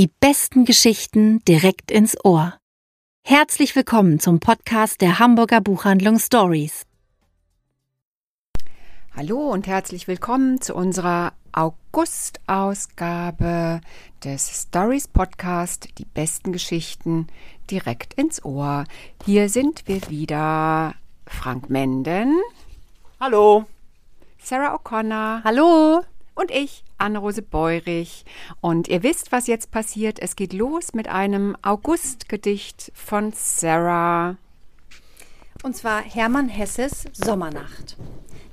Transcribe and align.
Die 0.00 0.10
besten 0.18 0.64
Geschichten 0.64 1.44
direkt 1.44 1.90
ins 1.90 2.16
Ohr. 2.24 2.56
Herzlich 3.22 3.76
willkommen 3.76 4.18
zum 4.18 4.40
Podcast 4.40 5.02
der 5.02 5.18
Hamburger 5.18 5.60
Buchhandlung 5.60 6.18
Stories. 6.18 6.86
Hallo 9.14 9.50
und 9.50 9.66
herzlich 9.66 10.08
willkommen 10.08 10.62
zu 10.62 10.74
unserer 10.74 11.34
August-Ausgabe 11.52 13.82
des 14.24 14.62
Stories 14.62 15.06
Podcast 15.06 15.90
Die 15.98 16.06
besten 16.06 16.52
Geschichten 16.52 17.26
direkt 17.70 18.14
ins 18.14 18.42
Ohr. 18.42 18.84
Hier 19.26 19.50
sind 19.50 19.86
wir 19.86 20.08
wieder 20.08 20.94
Frank 21.26 21.68
Menden. 21.68 22.40
Hallo. 23.20 23.66
Sarah 24.38 24.76
O'Connor. 24.76 25.44
Hallo. 25.44 26.00
Und 26.40 26.50
ich, 26.50 26.84
Anne-Rose 26.96 27.42
Beurich. 27.42 28.24
Und 28.62 28.88
ihr 28.88 29.02
wisst, 29.02 29.30
was 29.30 29.46
jetzt 29.46 29.70
passiert. 29.70 30.18
Es 30.18 30.36
geht 30.36 30.54
los 30.54 30.94
mit 30.94 31.06
einem 31.06 31.54
August-Gedicht 31.60 32.92
von 32.94 33.34
Sarah. 33.34 34.38
Und 35.62 35.76
zwar 35.76 36.00
Hermann 36.00 36.48
Hesses 36.48 37.04
Sommernacht. 37.12 37.98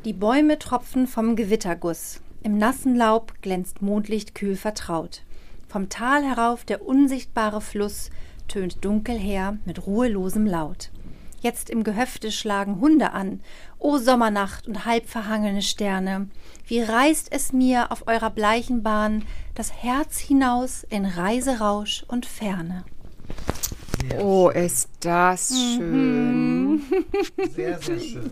Die 0.04 0.12
Bäume 0.12 0.60
tropfen 0.60 1.08
vom 1.08 1.38
Gewitterguss. 1.38 2.20
Im 2.44 2.58
nassen 2.58 2.94
Laub 2.94 3.42
glänzt 3.42 3.82
Mondlicht 3.82 4.36
kühl 4.36 4.58
vertraut. 4.58 5.24
Vom 5.70 5.88
Tal 5.88 6.26
herauf 6.26 6.66
der 6.66 6.86
unsichtbare 6.86 7.62
Fluss 7.62 8.10
tönt 8.50 8.84
dunkel 8.84 9.18
her 9.18 9.60
mit 9.64 9.88
ruhelosem 9.88 10.46
Laut. 10.46 10.92
Jetzt 11.48 11.70
im 11.70 11.86
Gehöfte 11.86 12.30
schlagen 12.30 12.82
Hunde 12.82 13.14
an. 13.14 13.40
O 13.80 14.00
Sommernacht 14.00 14.68
und 14.68 14.84
halb 14.84 15.08
verhangene 15.08 15.62
Sterne, 15.62 16.28
wie 16.66 16.82
reißt 16.82 17.32
es 17.32 17.54
mir 17.54 17.90
auf 17.94 18.06
eurer 18.06 18.32
bleichen 18.32 18.84
Bahn 18.84 19.24
das 19.56 19.72
Herz 19.72 20.18
hinaus 20.18 20.86
in 20.90 21.06
Reiserausch 21.06 22.04
und 22.10 22.26
Ferne. 22.26 22.84
Sehr 24.02 24.26
oh, 24.26 24.52
schön. 24.52 24.66
ist 24.66 24.90
das 25.00 25.54
schön. 25.58 26.72
Mhm. 26.72 26.82
Sehr, 27.56 27.80
sehr 27.80 28.00
schön. 28.02 28.30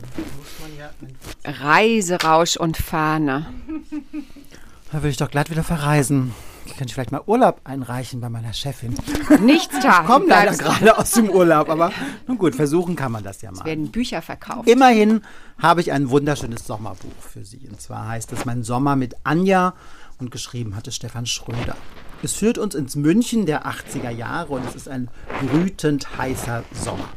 Reiserausch 1.46 2.58
und 2.58 2.76
Ferne. 2.76 3.46
Da 4.92 5.04
will 5.04 5.10
ich 5.12 5.18
doch 5.18 5.32
glatt 5.32 5.50
wieder 5.50 5.64
verreisen. 5.64 6.34
Ich 6.66 6.76
könnte 6.76 6.94
vielleicht 6.94 7.12
mal 7.12 7.22
Urlaub 7.26 7.62
einreichen 7.64 8.22
bei 8.22 8.30
meiner 8.30 8.54
Chefin. 8.54 8.96
Nichts 9.42 9.80
da. 9.82 10.02
Ich 10.02 10.08
komme 10.08 10.26
leider 10.28 10.56
gerade 10.56 10.98
aus 10.98 11.12
dem 11.12 11.30
Urlaub, 11.30 11.70
aber 11.70 11.92
nun 12.28 12.38
gut, 12.38 12.56
versuchen 12.56 12.96
kann 12.96 13.12
man 13.12 13.24
das 13.24 13.42
ja 13.42 13.52
mal. 13.52 13.60
Es 13.60 13.66
werden 13.66 13.92
Bücher 13.92 14.22
verkauft. 14.22 14.68
Immerhin 14.68 15.22
habe 15.60 15.82
ich 15.82 15.92
ein 15.92 16.10
wunderschönes 16.10 16.66
Sommerbuch 16.66 17.12
für 17.20 17.46
Sie. 17.46 17.68
Und 17.70 17.80
zwar 17.82 18.08
heißt 18.08 18.34
es 18.34 18.46
Mein 18.46 18.64
Sommer 18.64 18.96
mit 18.96 19.16
Anja 19.24 19.74
und 20.20 20.32
geschrieben 20.32 20.76
hatte 20.76 20.92
Stefan 20.92 21.26
Schröder. 21.26 21.76
Es 22.24 22.34
führt 22.34 22.58
uns 22.58 22.74
ins 22.74 22.96
München 22.96 23.46
der 23.46 23.68
80er 23.68 24.10
Jahre 24.10 24.54
und 24.54 24.66
es 24.68 24.76
ist 24.76 24.90
ein 24.90 25.10
brütend 25.42 26.18
heißer 26.18 26.64
Sommer. 26.72 27.10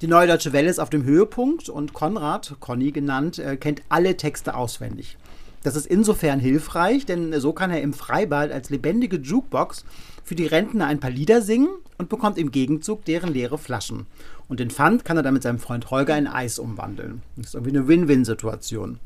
Die 0.00 0.06
Neue 0.06 0.26
Deutsche 0.26 0.52
Welle 0.52 0.68
ist 0.68 0.80
auf 0.80 0.90
dem 0.90 1.04
Höhepunkt 1.04 1.68
und 1.68 1.94
Konrad, 1.94 2.56
Conny 2.60 2.92
genannt, 2.92 3.38
äh, 3.38 3.56
kennt 3.56 3.82
alle 3.88 4.16
Texte 4.16 4.54
auswendig. 4.54 5.16
Das 5.64 5.76
ist 5.76 5.86
insofern 5.86 6.40
hilfreich, 6.40 7.06
denn 7.06 7.40
so 7.40 7.54
kann 7.54 7.70
er 7.70 7.80
im 7.80 7.94
Freibad 7.94 8.52
als 8.52 8.68
lebendige 8.68 9.16
Jukebox 9.16 9.86
für 10.22 10.34
die 10.34 10.46
Rentner 10.46 10.86
ein 10.86 11.00
paar 11.00 11.10
Lieder 11.10 11.40
singen 11.40 11.70
und 11.96 12.10
bekommt 12.10 12.36
im 12.36 12.50
Gegenzug 12.50 13.06
deren 13.06 13.32
leere 13.32 13.56
Flaschen. 13.56 14.04
Und 14.46 14.60
den 14.60 14.68
Pfand 14.68 15.06
kann 15.06 15.16
er 15.16 15.22
dann 15.22 15.32
mit 15.32 15.42
seinem 15.42 15.58
Freund 15.58 15.90
Holger 15.90 16.18
in 16.18 16.26
Eis 16.26 16.58
umwandeln. 16.58 17.22
Das 17.36 17.46
ist 17.46 17.54
irgendwie 17.54 17.76
eine 17.76 17.88
Win-Win-Situation. 17.88 19.00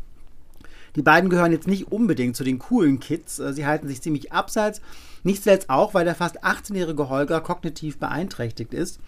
Die 0.97 1.03
beiden 1.03 1.31
gehören 1.31 1.53
jetzt 1.53 1.69
nicht 1.69 1.93
unbedingt 1.93 2.35
zu 2.35 2.43
den 2.43 2.59
coolen 2.59 2.99
Kids. 2.99 3.39
Äh, 3.39 3.53
sie 3.53 3.65
halten 3.65 3.87
sich 3.87 4.03
ziemlich 4.03 4.33
abseits. 4.33 4.81
Nicht 5.23 5.45
zuletzt 5.45 5.71
auch, 5.71 5.95
weil 5.95 6.05
der 6.05 6.17
fast 6.17 6.43
18-jährige 6.43 7.09
Holger 7.09 7.41
kognitiv 7.41 7.99
beeinträchtigt 7.99 8.75
ist. 8.75 8.99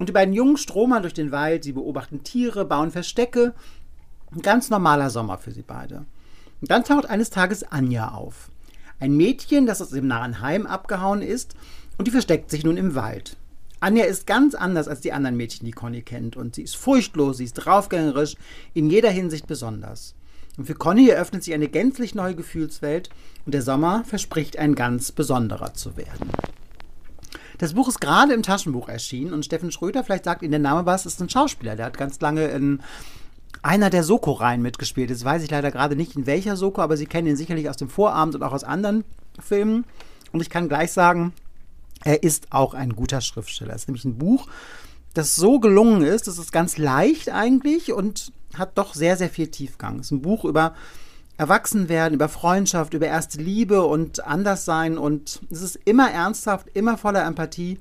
Und 0.00 0.08
die 0.08 0.12
beiden 0.12 0.34
Jungen 0.34 0.56
stromern 0.56 1.02
durch 1.02 1.14
den 1.14 1.30
Wald, 1.30 1.62
sie 1.62 1.72
beobachten 1.72 2.24
Tiere, 2.24 2.64
bauen 2.64 2.90
Verstecke. 2.90 3.54
Ein 4.32 4.42
ganz 4.42 4.70
normaler 4.70 5.08
Sommer 5.08 5.38
für 5.38 5.52
sie 5.52 5.62
beide. 5.62 6.04
Und 6.60 6.70
dann 6.70 6.84
taucht 6.84 7.06
eines 7.06 7.30
Tages 7.30 7.64
Anja 7.64 8.12
auf. 8.12 8.50
Ein 8.98 9.16
Mädchen, 9.16 9.66
das 9.66 9.82
aus 9.82 9.90
dem 9.90 10.06
nahen 10.06 10.40
Heim 10.40 10.66
abgehauen 10.66 11.22
ist 11.22 11.54
und 11.98 12.06
die 12.06 12.12
versteckt 12.12 12.50
sich 12.50 12.64
nun 12.64 12.76
im 12.76 12.94
Wald. 12.94 13.36
Anja 13.80 14.04
ist 14.04 14.26
ganz 14.26 14.54
anders 14.54 14.88
als 14.88 15.00
die 15.00 15.12
anderen 15.12 15.36
Mädchen, 15.36 15.66
die 15.66 15.72
Conny 15.72 16.02
kennt. 16.02 16.36
Und 16.36 16.54
sie 16.54 16.62
ist 16.62 16.76
furchtlos, 16.76 17.38
sie 17.38 17.44
ist 17.44 17.54
draufgängerisch, 17.54 18.36
in 18.72 18.88
jeder 18.88 19.10
Hinsicht 19.10 19.46
besonders. 19.46 20.14
Und 20.56 20.64
für 20.64 20.74
Conny 20.74 21.08
eröffnet 21.08 21.44
sich 21.44 21.52
eine 21.52 21.68
gänzlich 21.68 22.14
neue 22.14 22.34
Gefühlswelt 22.34 23.10
und 23.44 23.52
der 23.52 23.62
Sommer 23.62 24.04
verspricht 24.04 24.58
ein 24.58 24.74
ganz 24.74 25.12
besonderer 25.12 25.74
zu 25.74 25.98
werden. 25.98 26.30
Das 27.58 27.74
Buch 27.74 27.88
ist 27.88 28.00
gerade 28.00 28.32
im 28.32 28.42
Taschenbuch 28.42 28.88
erschienen 28.88 29.32
und 29.32 29.44
Steffen 29.44 29.70
Schröder, 29.70 30.04
vielleicht 30.04 30.24
sagt 30.24 30.42
Ihnen 30.42 30.52
der 30.52 30.60
Name 30.60 30.86
was, 30.86 31.06
ist 31.06 31.20
ein 31.20 31.28
Schauspieler. 31.28 31.76
Der 31.76 31.86
hat 31.86 31.98
ganz 31.98 32.20
lange 32.20 32.46
in 32.48 32.80
einer 33.66 33.90
der 33.90 34.04
Soko-Reihen 34.04 34.62
mitgespielt. 34.62 35.10
Jetzt 35.10 35.24
weiß 35.24 35.42
ich 35.42 35.50
leider 35.50 35.70
gerade 35.72 35.96
nicht, 35.96 36.16
in 36.16 36.26
welcher 36.26 36.56
Soko, 36.56 36.80
aber 36.80 36.96
Sie 36.96 37.06
kennen 37.06 37.26
ihn 37.26 37.36
sicherlich 37.36 37.68
aus 37.68 37.76
dem 37.76 37.88
Vorabend 37.88 38.36
und 38.36 38.42
auch 38.42 38.52
aus 38.52 38.64
anderen 38.64 39.04
Filmen. 39.40 39.84
Und 40.32 40.40
ich 40.40 40.50
kann 40.50 40.68
gleich 40.68 40.92
sagen, 40.92 41.32
er 42.04 42.22
ist 42.22 42.52
auch 42.52 42.74
ein 42.74 42.94
guter 42.94 43.20
Schriftsteller. 43.20 43.74
Es 43.74 43.82
ist 43.82 43.88
nämlich 43.88 44.04
ein 44.04 44.18
Buch, 44.18 44.46
das 45.14 45.34
so 45.34 45.58
gelungen 45.58 46.02
ist, 46.02 46.28
es 46.28 46.38
ist 46.38 46.52
ganz 46.52 46.78
leicht 46.78 47.30
eigentlich 47.30 47.92
und 47.92 48.32
hat 48.54 48.78
doch 48.78 48.94
sehr, 48.94 49.16
sehr 49.16 49.30
viel 49.30 49.48
Tiefgang. 49.48 49.98
Es 49.98 50.06
ist 50.06 50.12
ein 50.12 50.22
Buch 50.22 50.44
über 50.44 50.74
Erwachsenwerden, 51.36 52.14
über 52.14 52.28
Freundschaft, 52.28 52.94
über 52.94 53.06
erste 53.06 53.40
Liebe 53.42 53.82
und 53.82 54.24
Anderssein 54.24 54.96
und 54.96 55.40
es 55.50 55.62
ist 55.62 55.78
immer 55.84 56.10
ernsthaft, 56.10 56.68
immer 56.74 56.96
voller 56.96 57.24
Empathie 57.24 57.78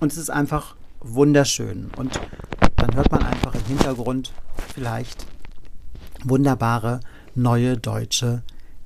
und 0.00 0.12
es 0.12 0.18
ist 0.18 0.30
einfach 0.30 0.76
wunderschön. 1.00 1.90
Und 1.96 2.20
dann 2.76 2.94
hört 2.94 3.10
man 3.10 3.22
einfach 3.22 3.54
im 3.54 3.64
Hintergrund 3.64 4.32
vielleicht 4.76 5.26
wunderbare 6.22 7.00
neue 7.34 7.78
deutsche 7.78 8.42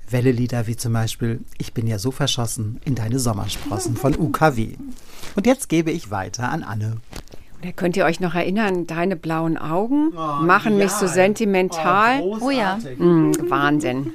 Wellelieder 0.08 0.68
wie 0.68 0.76
zum 0.76 0.92
Beispiel 0.92 1.40
Ich 1.58 1.74
bin 1.74 1.88
ja 1.88 1.98
so 1.98 2.12
verschossen 2.12 2.80
in 2.84 2.94
deine 2.94 3.18
Sommersprossen 3.18 3.96
von 3.96 4.16
UKW. 4.16 4.76
Und 5.34 5.46
jetzt 5.46 5.68
gebe 5.68 5.90
ich 5.90 6.12
weiter 6.12 6.48
an 6.48 6.62
Anne. 6.62 6.98
Da 7.62 7.72
könnt 7.72 7.96
ihr 7.96 8.04
euch 8.04 8.20
noch 8.20 8.34
erinnern, 8.36 8.86
deine 8.86 9.16
blauen 9.16 9.58
Augen 9.58 10.12
oh, 10.12 10.42
machen 10.42 10.78
ja. 10.78 10.84
mich 10.84 10.92
so 10.92 11.08
sentimental. 11.08 12.20
Oh, 12.22 12.38
oh 12.40 12.50
ja. 12.50 12.78
Mm, 12.96 13.32
Wahnsinn. 13.50 14.14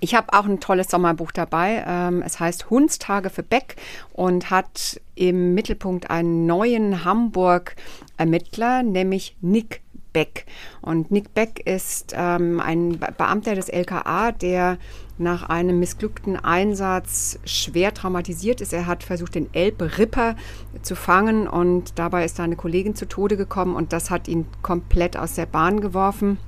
Ich 0.00 0.14
habe 0.14 0.32
auch 0.32 0.44
ein 0.46 0.60
tolles 0.60 0.88
Sommerbuch 0.88 1.30
dabei. 1.30 1.84
Ähm, 1.86 2.22
es 2.22 2.40
heißt 2.40 2.70
Hundstage 2.70 3.30
für 3.30 3.42
Beck 3.42 3.76
und 4.12 4.50
hat 4.50 5.00
im 5.14 5.54
Mittelpunkt 5.54 6.10
einen 6.10 6.46
neuen 6.46 7.04
Hamburg-Ermittler, 7.04 8.82
nämlich 8.82 9.36
Nick 9.40 9.82
Beck. 10.18 10.46
Und 10.80 11.12
Nick 11.12 11.32
Beck 11.32 11.62
ist 11.64 12.12
ähm, 12.16 12.58
ein 12.58 12.98
Beamter 12.98 13.54
des 13.54 13.68
LKA, 13.68 14.32
der 14.32 14.76
nach 15.16 15.48
einem 15.48 15.78
missglückten 15.78 16.34
Einsatz 16.34 17.38
schwer 17.44 17.94
traumatisiert 17.94 18.60
ist. 18.60 18.72
Er 18.72 18.86
hat 18.86 19.04
versucht, 19.04 19.36
den 19.36 19.48
Elbe-Ripper 19.54 20.34
zu 20.82 20.96
fangen 20.96 21.46
und 21.46 22.00
dabei 22.00 22.24
ist 22.24 22.40
eine 22.40 22.56
Kollegin 22.56 22.96
zu 22.96 23.06
Tode 23.06 23.36
gekommen 23.36 23.76
und 23.76 23.92
das 23.92 24.10
hat 24.10 24.26
ihn 24.26 24.46
komplett 24.60 25.16
aus 25.16 25.34
der 25.34 25.46
Bahn 25.46 25.80
geworfen. 25.80 26.38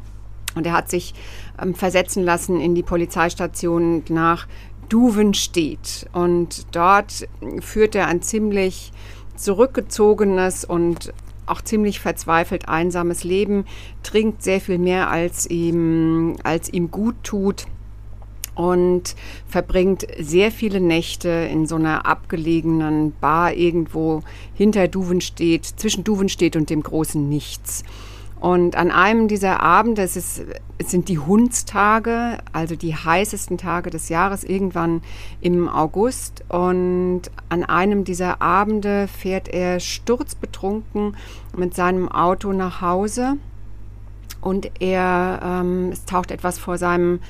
Und 0.56 0.66
er 0.66 0.72
hat 0.72 0.91
sich 0.91 1.14
ähm, 1.62 1.76
versetzen 1.76 2.25
lassen 2.25 2.60
in 2.60 2.75
die 2.75 2.82
Polizeistation 2.82 4.02
nach 4.08 4.48
Duvenstedt. 4.88 6.08
Und 6.12 6.75
dort 6.75 7.28
führt 7.60 7.94
er 7.94 8.08
ein 8.08 8.20
ziemlich 8.20 8.91
zurückgezogenes 9.37 10.64
und 10.64 11.12
auch 11.50 11.61
ziemlich 11.61 12.00
verzweifelt 12.00 12.69
einsames 12.69 13.25
Leben, 13.25 13.65
trinkt 14.02 14.43
sehr 14.43 14.61
viel 14.61 14.79
mehr, 14.79 15.11
als 15.11 15.49
ihm, 15.49 16.37
als 16.43 16.73
ihm 16.73 16.91
gut 16.91 17.17
tut 17.23 17.67
und 18.55 19.14
verbringt 19.47 20.06
sehr 20.19 20.52
viele 20.52 20.81
Nächte 20.81 21.29
in 21.29 21.67
so 21.67 21.76
einer 21.76 22.06
abgelegenen 22.06 23.12
Bar 23.20 23.55
irgendwo 23.55 24.23
hinter 24.55 24.88
Duvenstedt, 24.88 25.64
zwischen 25.64 26.05
Duvenstedt 26.05 26.56
und 26.56 26.70
dem 26.70 26.82
großen 26.82 27.29
Nichts. 27.29 27.85
Und 28.40 28.75
an 28.75 28.90
einem 28.90 29.28
dieser 29.28 29.60
Abende, 29.62 30.00
es, 30.00 30.16
ist, 30.16 30.42
es 30.78 30.90
sind 30.90 31.08
die 31.08 31.19
Hundstage, 31.19 32.38
also 32.54 32.75
die 32.75 32.96
heißesten 32.96 33.58
Tage 33.58 33.90
des 33.90 34.08
Jahres, 34.08 34.44
irgendwann 34.44 35.02
im 35.42 35.69
August. 35.69 36.42
Und 36.48 37.22
an 37.50 37.64
einem 37.64 38.04
dieser 38.04 38.40
Abende 38.40 39.08
fährt 39.08 39.48
er 39.48 39.78
sturzbetrunken 39.78 41.19
mit 41.54 41.75
seinem 41.75 42.08
Auto 42.08 42.54
nach 42.54 42.81
Hause. 42.81 43.37
Und 44.40 44.70
er, 44.81 45.40
ähm, 45.44 45.90
es 45.93 46.06
taucht 46.06 46.31
etwas 46.31 46.58
vor 46.58 46.78
seinem, 46.78 47.20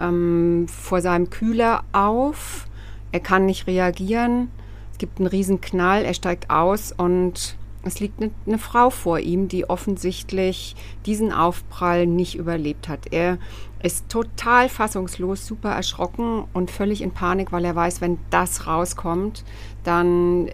ähm, 0.00 0.66
vor 0.66 1.00
seinem 1.00 1.30
Kühler 1.30 1.84
auf. 1.92 2.66
Er 3.12 3.20
kann 3.20 3.46
nicht 3.46 3.68
reagieren. 3.68 4.50
Es 4.90 4.98
gibt 4.98 5.20
einen 5.20 5.28
riesen 5.28 5.60
Knall. 5.60 6.04
Er 6.04 6.14
steigt 6.14 6.50
aus 6.50 6.90
und 6.90 7.56
es 7.86 8.00
liegt 8.00 8.20
eine, 8.20 8.30
eine 8.46 8.58
Frau 8.58 8.90
vor 8.90 9.20
ihm, 9.20 9.48
die 9.48 9.70
offensichtlich 9.70 10.76
diesen 11.06 11.32
Aufprall 11.32 12.06
nicht 12.06 12.36
überlebt 12.36 12.88
hat. 12.88 13.12
Er 13.12 13.38
ist 13.82 14.08
total 14.08 14.68
fassungslos, 14.68 15.46
super 15.46 15.70
erschrocken 15.70 16.44
und 16.52 16.70
völlig 16.70 17.02
in 17.02 17.12
Panik, 17.12 17.52
weil 17.52 17.64
er 17.64 17.76
weiß, 17.76 18.00
wenn 18.00 18.18
das 18.30 18.66
rauskommt, 18.66 19.44
dann 19.84 20.50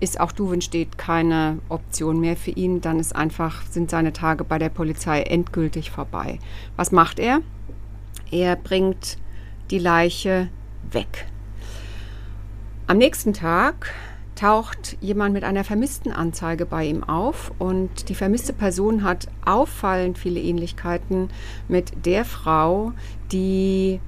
ist 0.00 0.18
auch 0.18 0.32
Duvenstedt 0.32 0.98
keine 0.98 1.58
Option 1.68 2.18
mehr 2.18 2.36
für 2.36 2.50
ihn. 2.50 2.80
Dann 2.80 2.98
ist 2.98 3.14
einfach, 3.14 3.62
sind 3.66 3.88
seine 3.88 4.12
Tage 4.12 4.42
bei 4.42 4.58
der 4.58 4.68
Polizei 4.68 5.22
endgültig 5.22 5.92
vorbei. 5.92 6.40
Was 6.74 6.90
macht 6.90 7.20
er? 7.20 7.40
Er 8.32 8.56
bringt 8.56 9.18
die 9.70 9.78
Leiche 9.78 10.48
weg. 10.90 11.26
Am 12.88 12.98
nächsten 12.98 13.32
Tag 13.32 13.94
taucht 14.42 14.96
jemand 15.00 15.32
mit 15.32 15.44
einer 15.44 15.62
vermissten 15.62 16.10
Anzeige 16.10 16.66
bei 16.66 16.84
ihm 16.84 17.04
auf 17.04 17.52
und 17.60 18.08
die 18.08 18.16
vermisste 18.16 18.52
Person 18.52 19.04
hat 19.04 19.28
auffallend 19.44 20.18
viele 20.18 20.40
Ähnlichkeiten 20.40 21.28
mit 21.68 22.04
der 22.06 22.24
Frau, 22.24 22.90
die 23.30 24.00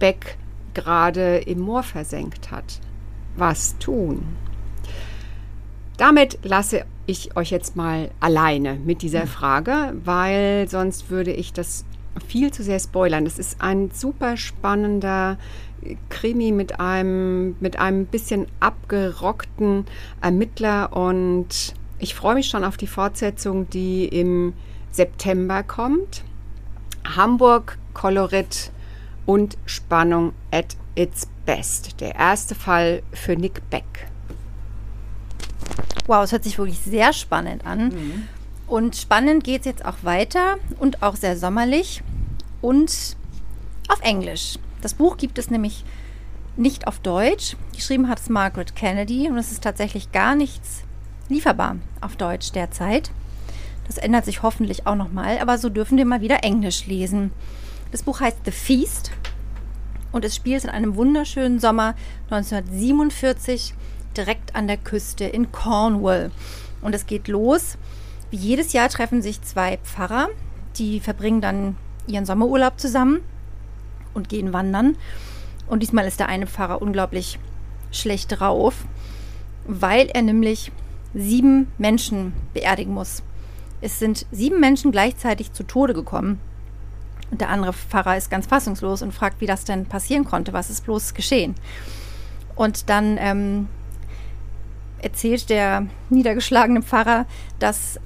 Beck 0.00 0.38
gerade 0.74 1.36
im 1.36 1.60
Moor 1.60 1.84
versenkt 1.84 2.50
hat. 2.50 2.80
Was 3.36 3.78
tun? 3.78 4.24
Damit 5.98 6.40
lasse 6.42 6.84
ich 7.06 7.36
euch 7.36 7.52
jetzt 7.52 7.76
mal 7.76 8.10
alleine 8.18 8.74
mit 8.74 9.02
dieser 9.02 9.22
hm. 9.22 9.28
Frage, 9.28 9.94
weil 10.02 10.66
sonst 10.68 11.10
würde 11.10 11.32
ich 11.32 11.52
das 11.52 11.84
viel 12.26 12.52
zu 12.52 12.62
sehr 12.62 12.78
spoilern. 12.78 13.24
Das 13.24 13.38
ist 13.38 13.60
ein 13.60 13.90
super 13.92 14.36
spannender 14.36 15.38
Krimi 16.08 16.52
mit 16.52 16.80
einem, 16.80 17.56
mit 17.60 17.78
einem 17.78 18.06
bisschen 18.06 18.46
abgerockten 18.60 19.86
Ermittler 20.20 20.96
und 20.96 21.74
ich 21.98 22.14
freue 22.14 22.34
mich 22.34 22.48
schon 22.48 22.64
auf 22.64 22.76
die 22.76 22.86
Fortsetzung, 22.86 23.68
die 23.70 24.06
im 24.06 24.52
September 24.90 25.62
kommt. 25.62 26.24
Hamburg, 27.04 27.78
Kolorit 27.94 28.70
und 29.24 29.56
Spannung 29.66 30.32
at 30.50 30.76
its 30.94 31.28
best. 31.44 32.00
Der 32.00 32.14
erste 32.14 32.54
Fall 32.54 33.02
für 33.12 33.36
Nick 33.36 33.68
Beck. 33.70 34.08
Wow, 36.06 36.24
es 36.24 36.32
hört 36.32 36.44
sich 36.44 36.58
wirklich 36.58 36.78
sehr 36.78 37.12
spannend 37.12 37.66
an. 37.66 37.88
Mhm. 37.88 38.28
Und 38.66 38.96
spannend 38.96 39.44
geht 39.44 39.60
es 39.60 39.66
jetzt 39.66 39.84
auch 39.84 39.98
weiter 40.02 40.56
und 40.78 41.02
auch 41.02 41.16
sehr 41.16 41.36
sommerlich 41.36 42.02
und 42.60 43.16
auf 43.88 44.00
Englisch. 44.02 44.58
Das 44.80 44.94
Buch 44.94 45.16
gibt 45.16 45.38
es 45.38 45.50
nämlich 45.50 45.84
nicht 46.56 46.86
auf 46.86 46.98
Deutsch. 46.98 47.56
Geschrieben 47.74 48.08
hat 48.08 48.18
es 48.18 48.28
Margaret 48.28 48.74
Kennedy 48.74 49.28
und 49.28 49.38
es 49.38 49.52
ist 49.52 49.62
tatsächlich 49.62 50.10
gar 50.10 50.34
nichts 50.34 50.82
lieferbar 51.28 51.76
auf 52.00 52.16
Deutsch 52.16 52.52
derzeit. 52.52 53.10
Das 53.86 53.98
ändert 53.98 54.24
sich 54.24 54.42
hoffentlich 54.42 54.86
auch 54.86 54.96
nochmal, 54.96 55.38
aber 55.38 55.58
so 55.58 55.68
dürfen 55.68 55.96
wir 55.96 56.04
mal 56.04 56.20
wieder 56.20 56.42
Englisch 56.42 56.86
lesen. 56.86 57.30
Das 57.92 58.02
Buch 58.02 58.20
heißt 58.20 58.38
The 58.44 58.50
Feast 58.50 59.12
und 60.10 60.24
es 60.24 60.34
spielt 60.34 60.64
in 60.64 60.70
einem 60.70 60.96
wunderschönen 60.96 61.60
Sommer 61.60 61.94
1947 62.30 63.74
direkt 64.16 64.56
an 64.56 64.66
der 64.66 64.76
Küste 64.76 65.24
in 65.24 65.52
Cornwall. 65.52 66.30
Und 66.82 66.94
es 66.94 67.06
geht 67.06 67.28
los. 67.28 67.76
Jedes 68.30 68.72
Jahr 68.72 68.88
treffen 68.88 69.22
sich 69.22 69.42
zwei 69.42 69.78
Pfarrer, 69.78 70.28
die 70.76 71.00
verbringen 71.00 71.40
dann 71.40 71.76
ihren 72.06 72.26
Sommerurlaub 72.26 72.78
zusammen 72.78 73.20
und 74.14 74.28
gehen 74.28 74.52
wandern. 74.52 74.96
Und 75.66 75.82
diesmal 75.82 76.06
ist 76.06 76.20
der 76.20 76.28
eine 76.28 76.46
Pfarrer 76.46 76.82
unglaublich 76.82 77.38
schlecht 77.92 78.40
drauf, 78.40 78.84
weil 79.66 80.08
er 80.08 80.22
nämlich 80.22 80.72
sieben 81.14 81.72
Menschen 81.78 82.32
beerdigen 82.52 82.94
muss. 82.94 83.22
Es 83.80 83.98
sind 83.98 84.26
sieben 84.30 84.60
Menschen 84.60 84.90
gleichzeitig 84.90 85.52
zu 85.52 85.62
Tode 85.62 85.94
gekommen. 85.94 86.40
Und 87.30 87.40
der 87.40 87.50
andere 87.50 87.72
Pfarrer 87.72 88.16
ist 88.16 88.30
ganz 88.30 88.46
fassungslos 88.46 89.02
und 89.02 89.12
fragt, 89.12 89.40
wie 89.40 89.46
das 89.46 89.64
denn 89.64 89.86
passieren 89.86 90.24
konnte, 90.24 90.52
was 90.52 90.70
ist 90.70 90.84
bloß 90.84 91.14
geschehen. 91.14 91.54
Und 92.54 92.88
dann 92.88 93.18
ähm, 93.18 93.68
erzählt 95.02 95.50
der 95.50 95.86
niedergeschlagene 96.10 96.82
Pfarrer, 96.82 97.26
dass 97.58 98.00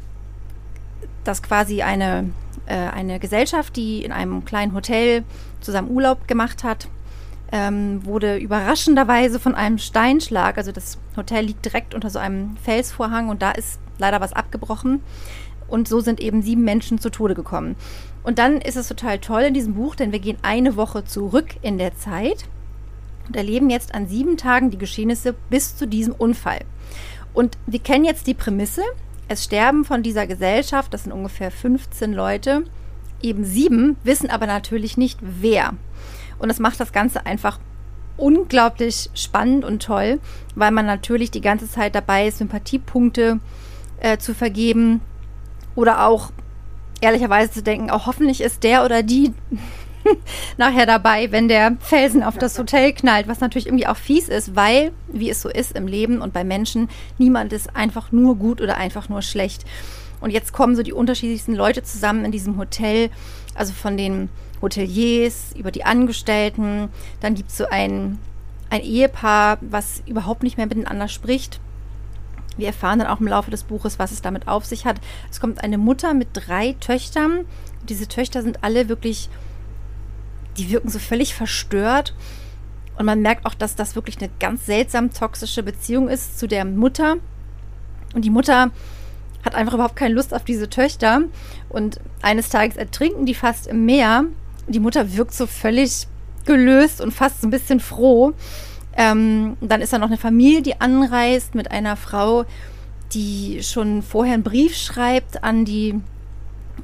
das 1.25 1.43
quasi 1.43 1.82
eine, 1.82 2.31
äh, 2.67 2.75
eine 2.75 3.19
Gesellschaft, 3.19 3.76
die 3.76 4.05
in 4.05 4.12
einem 4.12 4.44
kleinen 4.44 4.75
Hotel 4.75 5.25
zusammen 5.61 5.90
Urlaub 5.90 6.26
gemacht 6.28 6.64
hat, 6.64 6.88
ähm, 7.52 8.05
wurde 8.05 8.37
überraschenderweise 8.37 9.40
von 9.40 9.55
einem 9.55 9.78
Steinschlag, 9.78 10.56
also 10.56 10.72
das 10.72 10.99
Hotel 11.17 11.44
liegt 11.46 11.64
direkt 11.64 11.94
unter 11.94 12.11
so 12.11 12.19
einem 12.19 12.56
Felsvorhang 12.58 13.28
und 13.28 13.43
da 13.43 13.50
ist 13.50 13.81
leider 13.99 14.20
was 14.20 14.32
abgebrochen. 14.32 15.02
Und 15.69 15.87
so 15.87 16.00
sind 16.00 16.20
eben 16.20 16.43
sieben 16.43 16.64
Menschen 16.64 16.99
zu 16.99 17.11
Tode 17.11 17.34
gekommen. 17.34 17.76
Und 18.25 18.38
dann 18.38 18.61
ist 18.61 18.76
es 18.76 18.88
total 18.88 19.19
toll 19.20 19.43
in 19.43 19.55
diesem 19.55 19.75
Buch, 19.75 19.94
denn 19.94 20.11
wir 20.11 20.19
gehen 20.19 20.38
eine 20.43 20.75
Woche 20.75 21.05
zurück 21.05 21.55
in 21.62 21.78
der 21.78 21.96
Zeit 21.96 22.46
und 23.26 23.37
erleben 23.37 23.70
jetzt 23.70 23.94
an 23.94 24.08
sieben 24.08 24.37
Tagen 24.37 24.70
die 24.70 24.78
Geschehnisse 24.78 25.34
bis 25.49 25.76
zu 25.76 25.87
diesem 25.87 26.12
Unfall. 26.12 26.61
Und 27.32 27.56
wir 27.67 27.78
kennen 27.78 28.05
jetzt 28.05 28.26
die 28.26 28.34
Prämisse. 28.34 28.82
Es 29.31 29.44
sterben 29.44 29.85
von 29.85 30.03
dieser 30.03 30.27
Gesellschaft, 30.27 30.93
das 30.93 31.05
sind 31.05 31.12
ungefähr 31.12 31.53
15 31.53 32.12
Leute, 32.12 32.65
eben 33.23 33.44
sieben, 33.44 33.97
wissen 34.03 34.29
aber 34.29 34.49
natürlich 34.49 34.97
nicht 34.97 35.21
wer. 35.21 35.75
Und 36.41 36.49
das 36.49 36.59
macht 36.59 36.81
das 36.81 36.91
Ganze 36.91 37.27
einfach 37.27 37.61
unglaublich 38.17 39.09
spannend 39.15 39.65
und 39.65 39.85
toll, 39.85 40.19
weil 40.56 40.73
man 40.73 40.85
natürlich 40.85 41.31
die 41.31 41.41
ganze 41.41 41.71
Zeit 41.71 41.94
dabei 41.94 42.27
ist, 42.27 42.38
Sympathiepunkte 42.38 43.38
äh, 44.00 44.19
zu 44.19 44.35
vergeben 44.35 45.00
oder 45.77 46.09
auch 46.09 46.32
ehrlicherweise 47.00 47.53
zu 47.53 47.62
denken, 47.62 47.88
auch 47.88 48.06
hoffentlich 48.06 48.41
ist 48.41 48.65
der 48.65 48.85
oder 48.85 49.05
die 49.05 49.32
nachher 50.56 50.87
dabei, 50.87 51.31
wenn 51.32 51.49
der 51.49 51.76
Felsen 51.81 52.23
auf 52.23 52.38
das 52.38 52.58
Hotel 52.58 52.93
knallt, 52.93 53.29
was 53.29 53.41
natürlich 53.41 53.67
irgendwie 53.67 53.87
auch 53.87 53.97
fies 53.97 54.29
ist, 54.29 54.56
weil, 54.56 54.93
wie 55.08 55.31
es 55.31 55.43
so 55.43 55.49
ist 55.49 55.73
im 55.73 55.87
Leben 55.87 56.20
und 56.20 56.32
bei 56.32 56.44
Menschen, 56.44 56.88
niemand 57.19 57.52
ist 57.52 57.76
einfach 57.76 58.12
nur 58.12 58.37
gut 58.37 58.61
oder 58.61 58.76
einfach 58.76 59.08
nur 59.08 59.23
schlecht. 59.23 59.64
Und 60.20 60.31
jetzt 60.31 60.52
kommen 60.52 60.76
so 60.76 60.82
die 60.82 60.93
unterschiedlichsten 60.93 61.55
Leute 61.55 61.82
zusammen 61.82 62.25
in 62.25 62.32
diesem 62.32 62.58
Hotel, 62.58 63.11
also 63.55 63.73
von 63.73 63.97
den 63.97 64.29
Hoteliers 64.61 65.55
über 65.56 65.70
die 65.70 65.85
Angestellten. 65.85 66.88
Dann 67.20 67.35
gibt 67.35 67.50
es 67.50 67.56
so 67.56 67.67
ein, 67.67 68.19
ein 68.69 68.82
Ehepaar, 68.82 69.58
was 69.62 70.03
überhaupt 70.06 70.43
nicht 70.43 70.58
mehr 70.58 70.67
miteinander 70.67 71.08
spricht. 71.08 71.61
Wir 72.56 72.67
erfahren 72.67 72.99
dann 72.99 73.08
auch 73.08 73.20
im 73.20 73.29
Laufe 73.29 73.50
des 73.50 73.62
Buches, 73.62 73.99
was 73.99 74.12
es 74.12 74.20
damit 74.20 74.46
auf 74.46 74.67
sich 74.67 74.85
hat. 74.85 75.00
Es 75.31 75.41
kommt 75.41 75.64
eine 75.64 75.79
Mutter 75.79 76.12
mit 76.12 76.29
drei 76.35 76.76
Töchtern. 76.81 77.46
Diese 77.88 78.06
Töchter 78.06 78.43
sind 78.43 78.63
alle 78.63 78.91
wirklich 78.91 79.31
die 80.57 80.71
wirken 80.71 80.89
so 80.89 80.99
völlig 80.99 81.35
verstört. 81.35 82.15
Und 82.97 83.07
man 83.07 83.23
merkt 83.23 83.47
auch, 83.47 83.55
dass 83.55 83.77
das 83.77 83.95
wirklich 83.95 84.19
eine 84.19 84.31
ganz 84.41 84.67
seltsam 84.67 85.13
toxische 85.13 85.63
Beziehung 85.63 86.09
ist 86.09 86.39
zu 86.39 86.47
der 86.47 86.65
Mutter. 86.65 87.17
Und 88.15 88.25
die 88.25 88.31
Mutter 88.31 88.71
hat 89.45 89.55
einfach 89.55 89.75
überhaupt 89.75 89.97
keine 89.97 90.15
Lust 90.15 90.35
auf 90.35 90.45
diese 90.45 90.69
Töchter. 90.69 91.23
Und 91.69 92.01
eines 92.23 92.51
Tages 92.51 92.77
ertrinken 92.77 93.27
die 93.27 93.35
fast 93.35 93.67
im 93.67 93.87
Meer. 93.87 94.25
Die 94.69 94.81
Mutter 94.81 95.15
wirkt 95.15 95.35
so 95.35 95.47
völlig 95.47 96.07
gelöst 96.45 97.01
und 97.01 97.13
fast 97.13 97.41
so 97.41 97.47
ein 97.47 97.51
bisschen 97.51 97.81
froh. 97.81 98.33
Ähm, 98.97 99.57
dann 99.61 99.81
ist 99.81 99.93
da 99.93 99.99
noch 99.99 100.09
eine 100.09 100.19
Familie, 100.19 100.63
die 100.63 100.81
anreist 100.81 101.55
mit 101.55 101.71
einer 101.71 101.97
Frau, 101.97 102.45
die 103.13 103.63
schon 103.63 104.03
vorher 104.03 104.35
einen 104.35 104.43
Brief 104.43 104.77
schreibt 104.77 105.43
an 105.43 105.65
die 105.65 106.01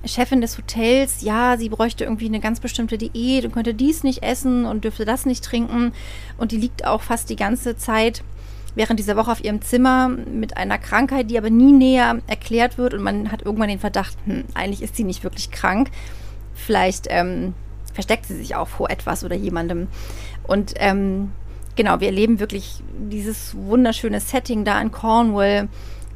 Chefin 0.05 0.41
des 0.41 0.59
Hotels, 0.59 1.23
ja, 1.23 1.57
sie 1.59 1.69
bräuchte 1.69 2.05
irgendwie 2.05 2.27
eine 2.27 2.41
ganz 2.41 2.61
bestimmte 2.61 2.99
Diät 2.99 3.45
und 3.45 3.53
könnte 3.53 3.75
dies 3.75 4.03
nicht 4.03 4.23
essen 4.23 4.67
und 4.67 4.85
dürfte 4.85 5.05
das 5.05 5.27
nicht 5.27 5.45
trinken. 5.45 5.93
Und 6.39 6.53
die 6.53 6.59
liegt 6.59 6.87
auch 6.87 7.03
fast 7.03 7.31
die 7.31 7.37
ganze 7.37 7.77
Zeit 7.77 8.23
während 8.75 9.01
dieser 9.01 9.17
Woche 9.17 9.33
auf 9.33 9.43
ihrem 9.43 9.63
Zimmer 9.63 10.09
mit 10.09 10.57
einer 10.57 10.79
Krankheit, 10.79 11.31
die 11.31 11.39
aber 11.39 11.51
nie 11.51 11.73
näher 11.73 12.19
erklärt 12.27 12.79
wird. 12.79 12.95
Und 12.95 13.03
man 13.03 13.33
hat 13.33 13.43
irgendwann 13.43 13.69
den 13.69 13.81
Verdacht, 13.81 14.17
hm, 14.27 14.45
eigentlich 14.55 14.83
ist 14.83 14.97
sie 14.97 15.05
nicht 15.05 15.25
wirklich 15.25 15.51
krank. 15.51 15.91
Vielleicht 16.55 17.07
ähm, 17.11 17.55
versteckt 17.93 18.27
sie 18.27 18.37
sich 18.37 18.55
auch 18.55 18.69
vor 18.69 18.91
etwas 18.91 19.25
oder 19.25 19.35
jemandem. 19.35 19.89
Und 20.47 20.75
ähm, 20.77 21.33
genau, 21.75 22.01
wir 22.01 22.09
erleben 22.09 22.39
wirklich 22.39 22.83
dieses 23.11 23.57
wunderschöne 23.57 24.21
Setting 24.21 24.65
da 24.65 24.81
in 24.81 24.93
Cornwall. 24.93 25.69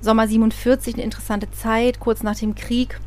Sommer 0.03 0.29
47, 0.29 0.95
eine 0.95 1.03
interessante 1.03 1.51
Zeit, 1.51 2.01
kurz 2.01 2.23
nach 2.23 2.37
dem 2.37 2.55
Krieg. 2.55 3.01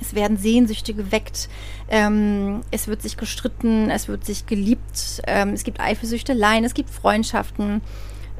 Es 0.00 0.14
werden 0.14 0.36
Sehnsüchte 0.36 0.94
geweckt, 0.94 1.48
ähm, 1.88 2.62
es 2.70 2.88
wird 2.88 3.02
sich 3.02 3.16
gestritten, 3.16 3.90
es 3.90 4.08
wird 4.08 4.24
sich 4.24 4.46
geliebt, 4.46 5.22
ähm, 5.26 5.50
es 5.50 5.64
gibt 5.64 5.80
Eifersüchteleien, 5.80 6.64
es 6.64 6.74
gibt 6.74 6.90
Freundschaften. 6.90 7.80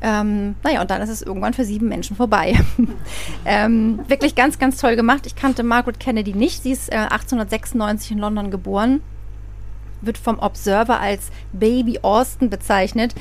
Ähm, 0.00 0.56
naja, 0.62 0.82
und 0.82 0.90
dann 0.90 1.00
ist 1.00 1.08
es 1.08 1.22
irgendwann 1.22 1.54
für 1.54 1.64
sieben 1.64 1.88
Menschen 1.88 2.14
vorbei. 2.16 2.60
ähm, 3.46 4.00
wirklich 4.06 4.34
ganz, 4.34 4.58
ganz 4.58 4.78
toll 4.78 4.96
gemacht. 4.96 5.26
Ich 5.26 5.34
kannte 5.34 5.62
Margaret 5.62 5.98
Kennedy 5.98 6.34
nicht. 6.34 6.62
Sie 6.62 6.72
ist 6.72 6.92
äh, 6.92 6.96
1896 6.96 8.10
in 8.10 8.18
London 8.18 8.50
geboren, 8.50 9.00
wird 10.02 10.18
vom 10.18 10.38
Observer 10.38 11.00
als 11.00 11.30
Baby 11.52 12.00
Austin 12.02 12.50
bezeichnet, 12.50 13.14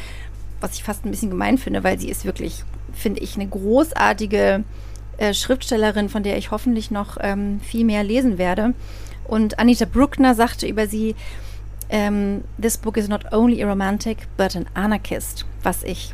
was 0.59 0.73
ich 0.73 0.83
fast 0.83 1.05
ein 1.05 1.11
bisschen 1.11 1.29
gemein 1.29 1.57
finde, 1.57 1.83
weil 1.83 1.99
sie 1.99 2.09
ist 2.09 2.25
wirklich, 2.25 2.63
finde 2.93 3.21
ich, 3.21 3.35
eine 3.35 3.47
großartige 3.47 4.65
äh, 5.17 5.33
Schriftstellerin, 5.33 6.09
von 6.09 6.23
der 6.23 6.37
ich 6.37 6.51
hoffentlich 6.51 6.91
noch 6.91 7.17
ähm, 7.21 7.59
viel 7.61 7.85
mehr 7.85 8.03
lesen 8.03 8.37
werde. 8.37 8.73
Und 9.25 9.59
Anita 9.59 9.85
Bruckner 9.85 10.35
sagte 10.35 10.67
über 10.67 10.87
sie, 10.87 11.15
ähm, 11.89 12.43
This 12.61 12.77
book 12.77 12.97
is 12.97 13.07
not 13.07 13.31
only 13.31 13.63
a 13.63 13.67
romantic, 13.67 14.27
but 14.37 14.55
an 14.55 14.65
anarchist, 14.73 15.45
was 15.61 15.83
ich, 15.83 16.13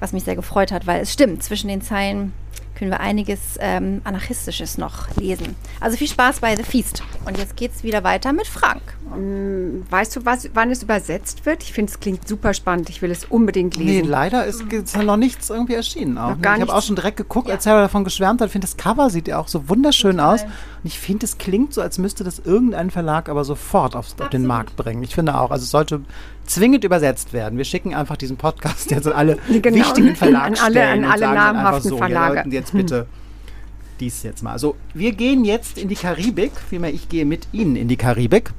was 0.00 0.12
mich 0.12 0.24
sehr 0.24 0.36
gefreut 0.36 0.72
hat, 0.72 0.86
weil 0.86 1.00
es 1.00 1.12
stimmt, 1.12 1.42
zwischen 1.42 1.68
den 1.68 1.82
Zeilen 1.82 2.32
können 2.78 2.90
wir 2.92 3.00
einiges 3.00 3.58
ähm, 3.58 4.00
Anarchistisches 4.04 4.78
noch 4.78 5.14
lesen. 5.16 5.56
Also 5.80 5.96
viel 5.96 6.06
Spaß 6.08 6.40
bei 6.40 6.54
The 6.54 6.62
Feast. 6.62 7.02
Und 7.24 7.36
jetzt 7.36 7.56
geht 7.56 7.72
es 7.72 7.82
wieder 7.82 8.04
weiter 8.04 8.32
mit 8.32 8.46
Frank. 8.46 8.82
Mm, 9.16 9.82
weißt 9.90 10.16
du, 10.16 10.24
was, 10.24 10.48
wann 10.54 10.70
es 10.70 10.82
übersetzt 10.82 11.44
wird? 11.44 11.62
Ich 11.64 11.72
finde, 11.72 11.90
es 11.90 11.98
klingt 11.98 12.28
super 12.28 12.54
spannend. 12.54 12.88
Ich 12.88 13.02
will 13.02 13.10
es 13.10 13.24
unbedingt 13.24 13.76
lesen. 13.76 14.02
Nee, 14.02 14.08
leider 14.08 14.44
ist, 14.44 14.62
ist 14.72 14.96
noch 14.96 15.16
nichts 15.16 15.50
irgendwie 15.50 15.74
erschienen. 15.74 16.18
Auch. 16.18 16.30
Noch 16.30 16.40
gar 16.40 16.56
ich 16.56 16.62
habe 16.62 16.74
auch 16.74 16.82
schon 16.82 16.96
direkt 16.96 17.16
geguckt, 17.16 17.50
als 17.50 17.64
Sarah 17.64 17.82
davon 17.82 18.04
geschwärmt 18.04 18.40
hat. 18.40 18.46
Ich 18.46 18.52
finde, 18.52 18.66
das 18.66 18.76
Cover 18.76 19.10
sieht 19.10 19.26
ja 19.26 19.38
auch 19.38 19.48
so 19.48 19.68
wunderschön 19.68 20.18
Total. 20.18 20.34
aus. 20.34 20.42
Und 20.42 20.84
ich 20.84 20.98
finde, 20.98 21.26
es 21.26 21.38
klingt 21.38 21.74
so, 21.74 21.82
als 21.82 21.98
müsste 21.98 22.22
das 22.22 22.38
irgendein 22.38 22.90
Verlag 22.90 23.28
aber 23.28 23.44
sofort 23.44 23.96
aufs, 23.96 24.14
auf 24.20 24.28
den 24.28 24.46
Markt 24.46 24.76
bringen. 24.76 25.02
Ich 25.02 25.14
finde 25.14 25.38
auch, 25.38 25.50
also 25.50 25.64
es 25.64 25.70
sollte 25.70 26.02
zwingend 26.50 26.84
übersetzt 26.84 27.32
werden. 27.32 27.56
Wir 27.58 27.64
schicken 27.64 27.94
einfach 27.94 28.16
diesen 28.16 28.36
Podcast 28.36 28.90
jetzt 28.90 29.06
an 29.06 29.12
alle 29.12 29.38
Genau. 29.48 29.76
wichtigen 29.76 30.08
An 30.10 30.16
Verlagsstellen 30.16 30.76
alle- 30.76 30.92
an 30.92 30.98
und 31.04 31.04
alle 31.10 31.20
sagen 31.20 31.34
dann 31.34 31.46
einfach 31.46 31.62
namhaften 31.62 31.90
so, 31.90 31.96
Verlage. 31.98 32.34
Wir 32.34 32.34
sollten 32.42 32.52
jetzt 32.52 32.72
bitte 32.72 33.06
dies 34.00 34.22
jetzt 34.22 34.42
mal. 34.42 34.52
Also 34.52 34.76
wir 34.94 35.12
gehen 35.12 35.44
jetzt 35.44 35.78
in 35.78 35.88
die 35.88 35.94
Karibik, 35.96 36.52
vielmehr 36.68 36.92
ich 36.92 37.08
gehe 37.08 37.24
mit 37.24 37.48
Ihnen 37.52 37.76
in 37.76 37.88
die 37.88 37.96
Karibik. 37.96 38.52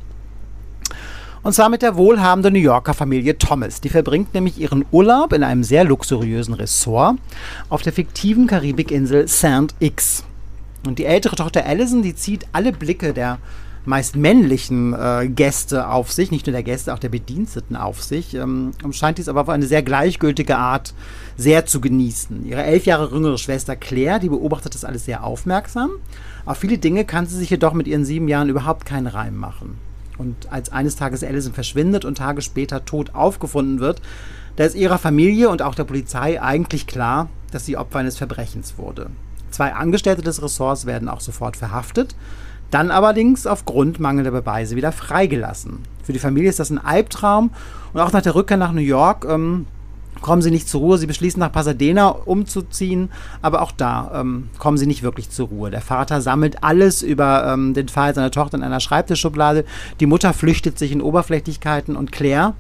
Und 1.41 1.53
zwar 1.53 1.69
mit 1.69 1.81
der 1.81 1.95
wohlhabenden 1.95 2.51
New 2.53 2.59
Yorker 2.59 2.93
Familie 2.93 3.37
Thomas. 3.37 3.79
Die 3.79 3.87
verbringt 3.87 4.33
nämlich 4.33 4.59
ihren 4.59 4.83
Urlaub 4.91 5.31
in 5.31 5.43
einem 5.43 5.63
sehr 5.63 5.85
luxuriösen 5.85 6.53
Ressort 6.53 7.15
auf 7.69 7.81
der 7.81 7.93
fiktiven 7.93 8.45
Karibikinsel 8.45 9.25
St. 9.29 9.73
X. 9.79 10.25
Und 10.85 10.99
die 10.99 11.05
ältere 11.05 11.37
Tochter 11.37 11.65
Allison, 11.65 12.01
die 12.01 12.13
zieht 12.13 12.45
alle 12.51 12.73
Blicke 12.73 13.13
der 13.13 13.37
meist 13.85 14.15
männlichen 14.15 14.93
äh, 14.93 15.27
Gäste 15.27 15.87
auf 15.87 16.11
sich, 16.11 16.31
nicht 16.31 16.45
nur 16.45 16.53
der 16.53 16.63
Gäste, 16.63 16.93
auch 16.93 16.99
der 16.99 17.09
Bediensteten 17.09 17.75
auf 17.75 18.03
sich, 18.03 18.35
ähm, 18.35 18.71
scheint 18.91 19.17
dies 19.17 19.29
aber 19.29 19.41
auf 19.41 19.49
eine 19.49 19.65
sehr 19.65 19.83
gleichgültige 19.83 20.57
Art 20.57 20.93
sehr 21.37 21.65
zu 21.65 21.81
genießen. 21.81 22.45
Ihre 22.45 22.63
elf 22.63 22.85
Jahre 22.85 23.11
jüngere 23.11 23.37
Schwester 23.37 23.75
Claire, 23.75 24.19
die 24.19 24.29
beobachtet 24.29 24.75
das 24.75 24.85
alles 24.85 25.05
sehr 25.05 25.23
aufmerksam. 25.23 25.91
Auf 26.45 26.57
viele 26.57 26.77
Dinge 26.77 27.05
kann 27.05 27.25
sie 27.25 27.37
sich 27.37 27.49
jedoch 27.49 27.73
mit 27.73 27.87
ihren 27.87 28.05
sieben 28.05 28.27
Jahren 28.27 28.49
überhaupt 28.49 28.85
keinen 28.85 29.07
Reim 29.07 29.35
machen. 29.35 29.77
Und 30.17 30.51
als 30.51 30.71
eines 30.71 30.97
Tages 30.97 31.23
Allison 31.23 31.53
verschwindet 31.53 32.03
und 32.03 32.17
Tage 32.17 32.41
später 32.41 32.83
tot 32.83 33.15
aufgefunden 33.15 33.79
wird, 33.79 34.01
da 34.57 34.65
ist 34.65 34.75
ihrer 34.75 34.97
Familie 34.97 35.49
und 35.49 35.61
auch 35.61 35.75
der 35.75 35.85
Polizei 35.85 36.41
eigentlich 36.41 36.85
klar, 36.85 37.29
dass 37.51 37.65
sie 37.65 37.77
Opfer 37.77 37.99
eines 37.99 38.17
Verbrechens 38.17 38.77
wurde. 38.77 39.09
Zwei 39.51 39.73
Angestellte 39.73 40.21
des 40.21 40.41
Ressorts 40.41 40.85
werden 40.85 41.07
auch 41.07 41.21
sofort 41.21 41.55
verhaftet, 41.55 42.15
dann 42.71 42.91
allerdings 42.91 43.47
aufgrund 43.47 43.99
mangelnder 43.99 44.31
Beweise 44.31 44.75
wieder 44.75 44.91
freigelassen. 44.91 45.79
Für 46.03 46.13
die 46.13 46.19
Familie 46.19 46.49
ist 46.49 46.59
das 46.59 46.69
ein 46.69 46.83
Albtraum 46.83 47.51
und 47.93 48.01
auch 48.01 48.11
nach 48.11 48.21
der 48.21 48.35
Rückkehr 48.35 48.57
nach 48.57 48.71
New 48.71 48.81
York 48.81 49.25
ähm, 49.27 49.65
kommen 50.21 50.41
sie 50.41 50.51
nicht 50.51 50.67
zur 50.67 50.81
Ruhe. 50.81 50.97
Sie 50.97 51.07
beschließen 51.07 51.39
nach 51.39 51.51
Pasadena 51.51 52.09
umzuziehen, 52.09 53.09
aber 53.41 53.61
auch 53.61 53.71
da 53.71 54.11
ähm, 54.13 54.49
kommen 54.57 54.77
sie 54.77 54.87
nicht 54.87 55.03
wirklich 55.03 55.29
zur 55.29 55.47
Ruhe. 55.47 55.71
Der 55.71 55.81
Vater 55.81 56.21
sammelt 56.21 56.63
alles 56.63 57.01
über 57.01 57.45
ähm, 57.53 57.73
den 57.73 57.87
Fall 57.87 58.13
seiner 58.13 58.31
Tochter 58.31 58.57
in 58.57 58.63
einer 58.63 58.79
Schreibtischschublade. 58.79 59.65
Die 59.99 60.05
Mutter 60.05 60.33
flüchtet 60.33 60.77
sich 60.77 60.91
in 60.91 61.01
Oberflächlichkeiten 61.01 61.95
und 61.95 62.11
Claire 62.11 62.53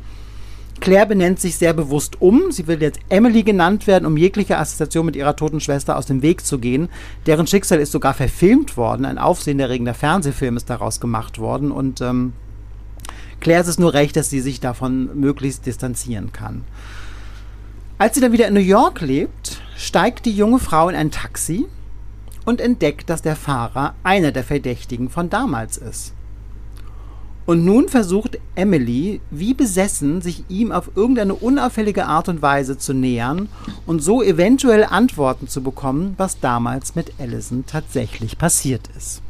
Claire 0.79 1.05
benennt 1.05 1.39
sich 1.39 1.57
sehr 1.57 1.73
bewusst 1.73 2.21
um. 2.21 2.51
Sie 2.51 2.67
will 2.67 2.81
jetzt 2.81 2.99
Emily 3.09 3.43
genannt 3.43 3.87
werden, 3.87 4.05
um 4.05 4.17
jegliche 4.17 4.57
Assoziation 4.57 5.05
mit 5.05 5.15
ihrer 5.15 5.35
toten 5.35 5.59
Schwester 5.59 5.97
aus 5.97 6.05
dem 6.05 6.21
Weg 6.21 6.45
zu 6.45 6.59
gehen. 6.59 6.89
Deren 7.25 7.47
Schicksal 7.47 7.79
ist 7.79 7.91
sogar 7.91 8.13
verfilmt 8.13 8.77
worden. 8.77 9.05
Ein 9.05 9.17
aufsehenerregender 9.17 9.93
Fernsehfilm 9.93 10.57
ist 10.57 10.69
daraus 10.69 10.99
gemacht 10.99 11.39
worden. 11.39 11.71
Und 11.71 12.01
ähm, 12.01 12.33
Claire 13.39 13.61
ist 13.61 13.67
es 13.67 13.79
nur 13.79 13.93
recht, 13.93 14.15
dass 14.15 14.29
sie 14.29 14.41
sich 14.41 14.59
davon 14.59 15.19
möglichst 15.19 15.65
distanzieren 15.65 16.31
kann. 16.31 16.63
Als 17.97 18.15
sie 18.15 18.21
dann 18.21 18.31
wieder 18.31 18.47
in 18.47 18.53
New 18.53 18.59
York 18.59 19.01
lebt, 19.01 19.61
steigt 19.75 20.25
die 20.25 20.31
junge 20.31 20.59
Frau 20.59 20.89
in 20.89 20.95
ein 20.95 21.11
Taxi 21.11 21.65
und 22.45 22.61
entdeckt, 22.61 23.09
dass 23.09 23.21
der 23.21 23.35
Fahrer 23.35 23.95
einer 24.03 24.31
der 24.31 24.43
Verdächtigen 24.43 25.09
von 25.09 25.29
damals 25.29 25.77
ist. 25.77 26.13
Und 27.49 27.65
nun 27.65 27.89
versucht 27.89 28.37
Emily, 28.53 29.21
wie 29.31 29.55
besessen, 29.55 30.21
sich 30.21 30.43
ihm 30.49 30.71
auf 30.71 30.91
irgendeine 30.93 31.33
unauffällige 31.33 32.05
Art 32.05 32.29
und 32.29 32.43
Weise 32.43 32.77
zu 32.77 32.93
nähern 32.93 33.49
und 33.87 34.03
so 34.03 34.21
eventuell 34.21 34.83
Antworten 34.83 35.47
zu 35.47 35.63
bekommen, 35.63 36.13
was 36.17 36.39
damals 36.39 36.93
mit 36.93 37.13
Allison 37.19 37.63
tatsächlich 37.65 38.37
passiert 38.37 38.87
ist. 38.95 39.23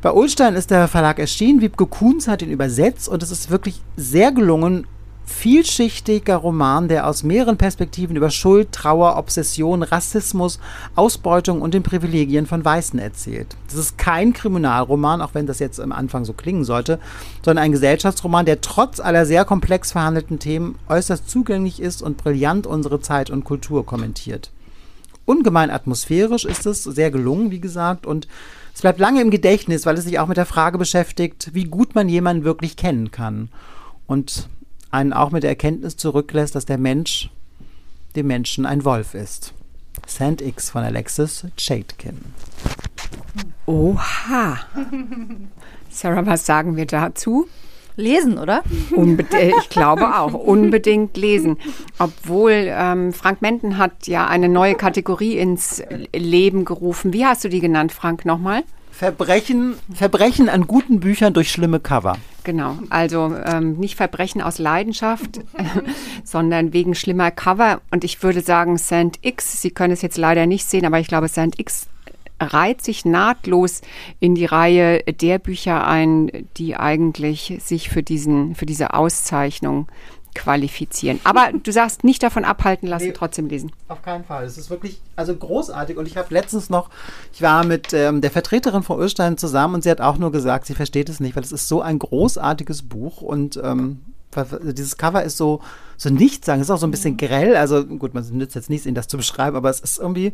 Bei 0.00 0.10
Ulstein 0.10 0.54
ist 0.54 0.70
der 0.70 0.88
Verlag 0.88 1.18
erschienen, 1.18 1.60
Wiebke 1.60 1.84
Kuhns 1.84 2.28
hat 2.28 2.40
ihn 2.40 2.50
übersetzt 2.50 3.06
und 3.06 3.22
es 3.22 3.30
ist 3.30 3.50
wirklich 3.50 3.82
sehr 3.94 4.32
gelungen, 4.32 4.86
vielschichtiger 5.24 6.36
Roman, 6.36 6.88
der 6.88 7.06
aus 7.06 7.22
mehreren 7.22 7.56
Perspektiven 7.56 8.16
über 8.16 8.30
Schuld, 8.30 8.72
Trauer, 8.72 9.16
Obsession, 9.16 9.82
Rassismus, 9.82 10.58
Ausbeutung 10.94 11.62
und 11.62 11.74
den 11.74 11.82
Privilegien 11.82 12.46
von 12.46 12.64
Weißen 12.64 12.98
erzählt. 12.98 13.56
Das 13.68 13.76
ist 13.76 13.98
kein 13.98 14.32
Kriminalroman, 14.32 15.22
auch 15.22 15.34
wenn 15.34 15.46
das 15.46 15.58
jetzt 15.58 15.80
am 15.80 15.92
Anfang 15.92 16.24
so 16.24 16.32
klingen 16.32 16.64
sollte, 16.64 16.98
sondern 17.44 17.64
ein 17.64 17.72
Gesellschaftsroman, 17.72 18.46
der 18.46 18.60
trotz 18.60 19.00
aller 19.00 19.26
sehr 19.26 19.44
komplex 19.44 19.92
verhandelten 19.92 20.38
Themen 20.38 20.76
äußerst 20.88 21.28
zugänglich 21.28 21.80
ist 21.80 22.02
und 22.02 22.16
brillant 22.16 22.66
unsere 22.66 23.00
Zeit 23.00 23.30
und 23.30 23.44
Kultur 23.44 23.86
kommentiert. 23.86 24.50
Ungemein 25.24 25.70
atmosphärisch 25.70 26.44
ist 26.44 26.66
es, 26.66 26.84
sehr 26.84 27.10
gelungen, 27.10 27.50
wie 27.50 27.60
gesagt, 27.60 28.06
und 28.06 28.28
es 28.74 28.82
bleibt 28.82 28.98
lange 28.98 29.22
im 29.22 29.30
Gedächtnis, 29.30 29.86
weil 29.86 29.96
es 29.96 30.04
sich 30.04 30.18
auch 30.18 30.26
mit 30.26 30.36
der 30.36 30.46
Frage 30.46 30.78
beschäftigt, 30.78 31.50
wie 31.54 31.64
gut 31.64 31.94
man 31.94 32.08
jemanden 32.08 32.44
wirklich 32.44 32.76
kennen 32.76 33.10
kann. 33.10 33.48
Und 34.06 34.48
einen 34.94 35.12
auch 35.12 35.30
mit 35.30 35.42
der 35.42 35.50
Erkenntnis 35.50 35.96
zurücklässt, 35.96 36.54
dass 36.54 36.66
der 36.66 36.78
Mensch 36.78 37.30
dem 38.16 38.28
Menschen 38.28 38.64
ein 38.64 38.84
Wolf 38.84 39.14
ist. 39.14 39.52
Sand 40.06 40.40
X 40.40 40.70
von 40.70 40.82
Alexis 40.82 41.46
Chatkin. 41.56 42.18
Oha. 43.66 44.58
Sarah, 45.90 46.26
was 46.26 46.46
sagen 46.46 46.76
wir 46.76 46.86
dazu? 46.86 47.46
Lesen, 47.96 48.38
oder? 48.38 48.62
Unbed 48.90 49.32
äh, 49.34 49.52
ich 49.60 49.68
glaube 49.68 50.16
auch, 50.16 50.34
unbedingt 50.34 51.16
lesen. 51.16 51.58
Obwohl 51.98 52.66
ähm, 52.66 53.12
Frank 53.12 53.40
Menden 53.40 53.78
hat 53.78 54.08
ja 54.08 54.26
eine 54.26 54.48
neue 54.48 54.74
Kategorie 54.74 55.38
ins 55.38 55.82
Leben 56.12 56.64
gerufen. 56.64 57.12
Wie 57.12 57.24
hast 57.24 57.44
du 57.44 57.48
die 57.48 57.60
genannt, 57.60 57.92
Frank, 57.92 58.24
nochmal? 58.24 58.64
Verbrechen, 58.90 59.74
Verbrechen 59.92 60.48
an 60.48 60.66
guten 60.66 61.00
Büchern 61.00 61.34
durch 61.34 61.50
schlimme 61.52 61.78
Cover. 61.78 62.16
Genau, 62.44 62.76
also 62.90 63.34
ähm, 63.46 63.78
nicht 63.78 63.96
Verbrechen 63.96 64.42
aus 64.42 64.58
Leidenschaft, 64.58 65.40
sondern 66.24 66.74
wegen 66.74 66.94
schlimmer 66.94 67.30
Cover. 67.30 67.80
Und 67.90 68.04
ich 68.04 68.22
würde 68.22 68.42
sagen, 68.42 68.76
Sand 68.76 69.18
X, 69.22 69.62
Sie 69.62 69.70
können 69.70 69.94
es 69.94 70.02
jetzt 70.02 70.18
leider 70.18 70.46
nicht 70.46 70.66
sehen, 70.66 70.84
aber 70.84 71.00
ich 71.00 71.08
glaube, 71.08 71.28
Sand 71.28 71.58
X 71.58 71.88
reiht 72.38 72.82
sich 72.82 73.06
nahtlos 73.06 73.80
in 74.20 74.34
die 74.34 74.44
Reihe 74.44 75.02
der 75.04 75.38
Bücher 75.38 75.86
ein, 75.86 76.30
die 76.58 76.76
eigentlich 76.76 77.56
sich 77.60 77.88
für, 77.88 78.02
diesen, 78.02 78.54
für 78.54 78.66
diese 78.66 78.92
Auszeichnung 78.92 79.88
qualifizieren. 80.34 81.20
Aber 81.24 81.50
du 81.62 81.72
sagst, 81.72 82.04
nicht 82.04 82.22
davon 82.22 82.44
abhalten 82.44 82.88
lassen, 82.88 83.06
Nee. 83.06 83.12
trotzdem 83.12 83.48
lesen. 83.48 83.72
Auf 83.88 84.02
keinen 84.02 84.24
Fall. 84.24 84.44
Es 84.44 84.58
ist 84.58 84.70
wirklich 84.70 85.00
also 85.16 85.34
großartig. 85.34 85.96
Und 85.96 86.06
ich 86.06 86.16
habe 86.16 86.32
letztens 86.32 86.70
noch, 86.70 86.90
ich 87.32 87.42
war 87.42 87.64
mit 87.64 87.92
ähm, 87.92 88.20
der 88.20 88.30
Vertreterin 88.30 88.82
von 88.82 88.98
Ulstein 88.98 89.38
zusammen 89.38 89.74
und 89.76 89.82
sie 89.84 89.90
hat 89.90 90.00
auch 90.00 90.18
nur 90.18 90.32
gesagt, 90.32 90.66
sie 90.66 90.74
versteht 90.74 91.08
es 91.08 91.20
nicht, 91.20 91.36
weil 91.36 91.42
es 91.44 91.52
ist 91.52 91.68
so 91.68 91.80
ein 91.82 91.98
großartiges 91.98 92.82
Buch 92.82 93.20
und 93.22 93.60
ähm, 93.62 94.00
weil 94.32 94.74
dieses 94.74 94.96
Cover 94.96 95.22
ist 95.22 95.36
so, 95.36 95.60
so 95.96 96.10
nichts 96.10 96.46
sagen. 96.46 96.60
Es 96.60 96.66
ist 96.66 96.70
auch 96.72 96.78
so 96.78 96.86
ein 96.88 96.90
bisschen 96.90 97.16
grell. 97.16 97.54
Also 97.56 97.84
gut, 97.84 98.14
man 98.14 98.24
nützt 98.32 98.56
jetzt 98.56 98.68
nichts, 98.68 98.84
Ihnen 98.84 98.96
das 98.96 99.06
zu 99.06 99.16
beschreiben, 99.16 99.56
aber 99.56 99.70
es 99.70 99.78
ist 99.78 99.98
irgendwie 99.98 100.32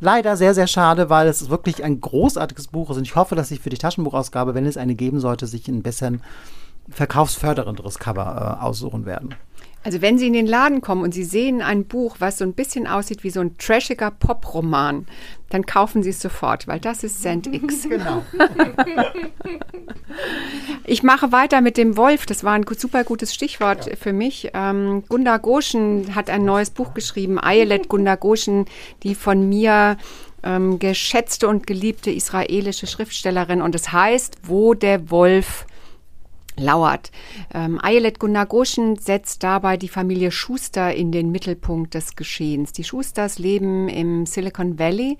leider 0.00 0.36
sehr, 0.38 0.54
sehr 0.54 0.66
schade, 0.66 1.10
weil 1.10 1.28
es 1.28 1.50
wirklich 1.50 1.84
ein 1.84 2.00
großartiges 2.00 2.68
Buch 2.68 2.90
ist. 2.90 2.96
Und 2.96 3.02
ich 3.04 3.14
hoffe, 3.14 3.34
dass 3.34 3.50
sich 3.50 3.60
für 3.60 3.68
die 3.70 3.76
Taschenbuchausgabe, 3.78 4.54
wenn 4.54 4.64
es 4.64 4.78
eine 4.78 4.94
geben 4.94 5.20
sollte, 5.20 5.46
sich 5.46 5.68
ein 5.68 5.82
bisschen 5.82 6.22
verkaufsfördernderes 6.92 7.98
Cover 7.98 8.58
äh, 8.60 8.64
aussuchen 8.64 9.06
werden. 9.06 9.34
Also 9.84 10.00
wenn 10.00 10.16
Sie 10.16 10.28
in 10.28 10.32
den 10.32 10.46
Laden 10.46 10.80
kommen 10.80 11.02
und 11.02 11.12
Sie 11.12 11.24
sehen 11.24 11.60
ein 11.60 11.84
Buch, 11.84 12.16
was 12.20 12.38
so 12.38 12.44
ein 12.44 12.52
bisschen 12.52 12.86
aussieht 12.86 13.24
wie 13.24 13.30
so 13.30 13.40
ein 13.40 13.58
trashiger 13.58 14.12
Poproman, 14.12 15.06
dann 15.50 15.66
kaufen 15.66 16.04
Sie 16.04 16.10
es 16.10 16.20
sofort, 16.20 16.68
weil 16.68 16.78
das 16.78 17.02
ist 17.02 17.22
Sand 17.22 17.46
X. 17.48 17.88
Genau. 17.88 18.22
Ich 20.84 21.02
mache 21.02 21.32
weiter 21.32 21.60
mit 21.60 21.76
dem 21.76 21.96
Wolf. 21.96 22.26
Das 22.26 22.44
war 22.44 22.52
ein 22.52 22.64
super 22.76 23.02
gutes 23.02 23.34
Stichwort 23.34 23.90
für 23.98 24.12
mich. 24.12 24.50
Ähm, 24.54 25.02
Gunda 25.08 25.38
Goshen 25.38 26.14
hat 26.14 26.30
ein 26.30 26.44
neues 26.44 26.70
Buch 26.70 26.94
geschrieben, 26.94 27.38
Ayelet 27.40 27.88
Gunda 27.88 28.14
Goshen, 28.14 28.66
die 29.02 29.14
von 29.14 29.48
mir 29.48 29.96
ähm, 30.42 30.78
geschätzte 30.78 31.48
und 31.48 31.66
geliebte 31.66 32.10
israelische 32.10 32.86
Schriftstellerin. 32.86 33.62
Und 33.62 33.74
es 33.74 33.92
heißt, 33.92 34.38
wo 34.44 34.74
der 34.74 35.10
Wolf 35.10 35.66
lauert. 36.56 37.10
Ähm, 37.54 37.80
Ayelet 37.82 38.18
Gunnagoschen 38.18 38.96
setzt 38.96 39.42
dabei 39.42 39.76
die 39.76 39.88
Familie 39.88 40.30
Schuster 40.30 40.94
in 40.94 41.12
den 41.12 41.30
Mittelpunkt 41.30 41.94
des 41.94 42.16
Geschehens. 42.16 42.72
Die 42.72 42.84
Schusters 42.84 43.38
leben 43.38 43.88
im 43.88 44.26
Silicon 44.26 44.78
Valley 44.78 45.16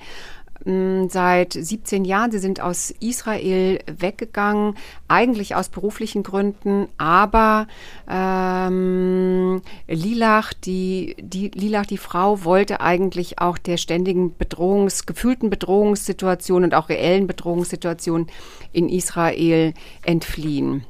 mm, 0.64 1.08
seit 1.08 1.54
17 1.54 2.04
Jahren. 2.04 2.32
Sie 2.32 2.38
sind 2.38 2.60
aus 2.60 2.92
Israel 3.00 3.78
weggegangen, 3.86 4.74
eigentlich 5.08 5.54
aus 5.54 5.70
beruflichen 5.70 6.22
Gründen, 6.22 6.88
aber 6.98 7.66
ähm, 8.10 9.62
Lilach, 9.88 10.52
die, 10.52 11.16
die, 11.18 11.48
Lilach, 11.48 11.86
die 11.86 11.98
Frau, 11.98 12.44
wollte 12.44 12.82
eigentlich 12.82 13.38
auch 13.38 13.56
der 13.56 13.78
ständigen 13.78 14.36
Bedrohungs, 14.36 15.06
gefühlten 15.06 15.48
Bedrohungssituation 15.48 16.64
und 16.64 16.74
auch 16.74 16.90
reellen 16.90 17.26
Bedrohungssituation 17.26 18.26
in 18.72 18.90
Israel 18.90 19.72
entfliehen. 20.02 20.84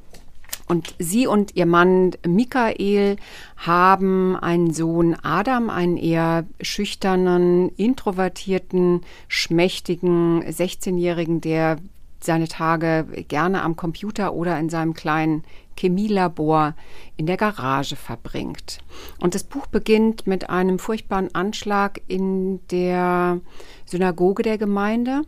Und 0.73 0.95
sie 0.99 1.27
und 1.27 1.55
ihr 1.55 1.67
Mann 1.67 2.13
Michael 2.27 3.17
haben 3.59 4.37
einen 4.37 4.73
Sohn 4.73 5.15
Adam, 5.23 5.69
einen 5.69 5.99
eher 5.99 6.47
schüchternen, 6.63 7.69
introvertierten, 7.77 9.03
schmächtigen 9.29 10.43
16-Jährigen, 10.43 11.43
der 11.43 11.77
seine 12.21 12.49
Tage 12.49 13.07
gerne 13.29 13.61
am 13.61 13.77
Computer 13.77 14.33
oder 14.33 14.59
in 14.59 14.71
seinem 14.71 14.95
kleinen 14.95 15.45
Chemielabor 15.79 16.75
in 17.19 17.27
der 17.27 17.37
Garage 17.37 17.97
verbringt. 17.97 18.79
Und 19.21 19.35
das 19.35 19.45
Buch 19.45 19.67
beginnt 19.67 20.27
mit 20.27 20.49
einem 20.49 20.79
furchtbaren 20.79 21.35
Anschlag 21.35 22.01
in 22.09 22.67
der 22.69 23.41
Synagoge 23.85 24.43
der 24.43 24.57
Gemeinde 24.57 25.21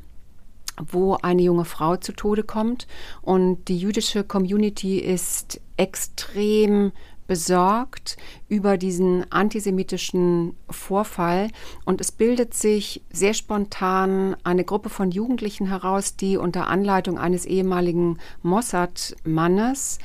wo 0.90 1.14
eine 1.22 1.42
junge 1.42 1.64
Frau 1.64 1.96
zu 1.96 2.12
Tode 2.12 2.42
kommt. 2.42 2.86
Und 3.22 3.68
die 3.68 3.78
jüdische 3.78 4.24
Community 4.24 4.98
ist 4.98 5.60
extrem 5.76 6.92
besorgt 7.26 8.16
über 8.48 8.76
diesen 8.76 9.30
antisemitischen 9.32 10.56
Vorfall 10.68 11.48
und 11.84 12.00
es 12.00 12.12
bildet 12.12 12.54
sich 12.54 13.02
sehr 13.10 13.34
spontan 13.34 14.36
eine 14.44 14.64
Gruppe 14.64 14.90
von 14.90 15.10
Jugendlichen 15.10 15.66
heraus, 15.66 16.16
die 16.16 16.36
unter 16.36 16.68
Anleitung 16.68 17.18
eines 17.18 17.46
ehemaligen 17.46 18.18
Mossad-Mannes 18.42 19.98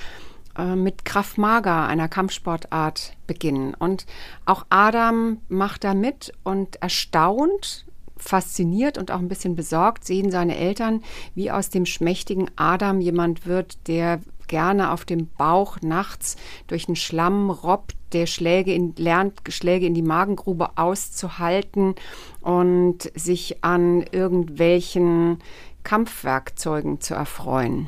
äh, 0.57 0.75
mit 0.75 1.05
Kraft 1.05 1.37
Maga, 1.37 1.87
einer 1.87 2.07
Kampfsportart, 2.07 3.13
beginnen. 3.27 3.73
Und 3.75 4.05
auch 4.45 4.65
Adam 4.69 5.39
macht 5.49 5.83
da 5.83 5.93
mit 5.93 6.33
und 6.43 6.81
erstaunt 6.81 7.85
fasziniert 8.19 8.97
und 8.97 9.11
auch 9.11 9.19
ein 9.19 9.27
bisschen 9.27 9.55
besorgt 9.55 10.05
sehen 10.05 10.31
seine 10.31 10.57
Eltern, 10.57 11.03
wie 11.35 11.51
aus 11.51 11.69
dem 11.69 11.85
schmächtigen 11.85 12.49
Adam 12.55 13.01
jemand 13.01 13.45
wird, 13.45 13.87
der 13.87 14.19
gerne 14.47 14.91
auf 14.91 15.05
dem 15.05 15.27
Bauch 15.37 15.77
nachts 15.81 16.35
durch 16.67 16.87
den 16.87 16.95
Schlamm 16.95 17.49
robbt, 17.49 17.95
der 18.11 18.25
Schläge 18.25 18.73
in, 18.73 18.95
lernt, 18.97 19.39
Schläge 19.47 19.85
in 19.85 19.93
die 19.93 20.01
Magengrube 20.01 20.77
auszuhalten 20.77 21.95
und 22.41 23.11
sich 23.15 23.63
an 23.63 24.03
irgendwelchen 24.11 25.39
Kampfwerkzeugen 25.83 26.99
zu 26.99 27.13
erfreuen. 27.13 27.87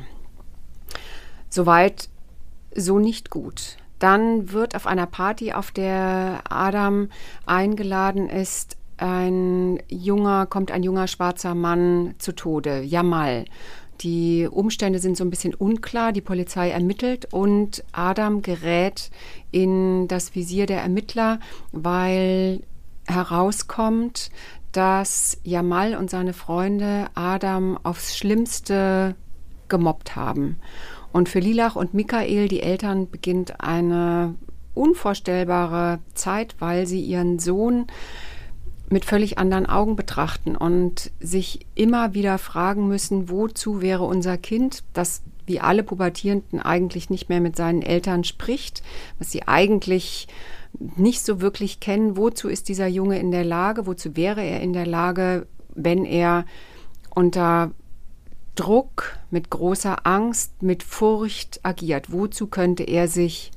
Soweit 1.50 2.08
so 2.74 2.98
nicht 2.98 3.28
gut. 3.28 3.76
Dann 3.98 4.52
wird 4.52 4.74
auf 4.74 4.86
einer 4.86 5.06
Party, 5.06 5.52
auf 5.52 5.70
der 5.70 6.42
Adam 6.48 7.08
eingeladen 7.46 8.28
ist, 8.28 8.76
ein 9.02 9.80
junger, 9.88 10.46
kommt 10.46 10.70
ein 10.70 10.82
junger 10.82 11.08
schwarzer 11.08 11.54
Mann 11.54 12.14
zu 12.18 12.32
Tode, 12.32 12.82
Jamal. 12.82 13.44
Die 14.00 14.48
Umstände 14.50 15.00
sind 15.00 15.16
so 15.16 15.24
ein 15.24 15.30
bisschen 15.30 15.54
unklar. 15.54 16.12
Die 16.12 16.20
Polizei 16.20 16.70
ermittelt 16.70 17.28
und 17.32 17.84
Adam 17.92 18.42
gerät 18.42 19.10
in 19.50 20.08
das 20.08 20.34
Visier 20.34 20.66
der 20.66 20.82
Ermittler, 20.82 21.40
weil 21.72 22.62
herauskommt, 23.06 24.30
dass 24.70 25.38
Jamal 25.42 25.96
und 25.96 26.08
seine 26.08 26.32
Freunde 26.32 27.08
Adam 27.14 27.78
aufs 27.82 28.16
Schlimmste 28.16 29.16
gemobbt 29.68 30.16
haben. 30.16 30.58
Und 31.12 31.28
für 31.28 31.40
Lilach 31.40 31.76
und 31.76 31.92
Michael, 31.92 32.48
die 32.48 32.62
Eltern, 32.62 33.10
beginnt 33.10 33.60
eine 33.60 34.34
unvorstellbare 34.74 35.98
Zeit, 36.14 36.56
weil 36.58 36.86
sie 36.86 37.00
ihren 37.00 37.38
Sohn 37.38 37.86
mit 38.92 39.04
völlig 39.06 39.38
anderen 39.38 39.66
Augen 39.66 39.96
betrachten 39.96 40.54
und 40.54 41.10
sich 41.18 41.66
immer 41.74 42.14
wieder 42.14 42.38
fragen 42.38 42.88
müssen, 42.88 43.30
wozu 43.30 43.80
wäre 43.80 44.04
unser 44.04 44.36
Kind, 44.36 44.84
das 44.92 45.22
wie 45.46 45.60
alle 45.60 45.82
Pubertierenden 45.82 46.60
eigentlich 46.60 47.10
nicht 47.10 47.28
mehr 47.28 47.40
mit 47.40 47.56
seinen 47.56 47.82
Eltern 47.82 48.22
spricht, 48.22 48.82
was 49.18 49.32
sie 49.32 49.48
eigentlich 49.48 50.28
nicht 50.96 51.24
so 51.24 51.40
wirklich 51.40 51.80
kennen, 51.80 52.16
wozu 52.16 52.48
ist 52.48 52.68
dieser 52.68 52.86
Junge 52.86 53.18
in 53.18 53.30
der 53.30 53.44
Lage, 53.44 53.86
wozu 53.86 54.16
wäre 54.16 54.42
er 54.42 54.60
in 54.60 54.72
der 54.72 54.86
Lage, 54.86 55.46
wenn 55.74 56.04
er 56.04 56.44
unter 57.14 57.72
Druck, 58.54 59.16
mit 59.30 59.48
großer 59.48 60.06
Angst, 60.06 60.62
mit 60.62 60.82
Furcht 60.82 61.60
agiert, 61.62 62.12
wozu 62.12 62.46
könnte 62.46 62.82
er 62.82 63.08
sich 63.08 63.50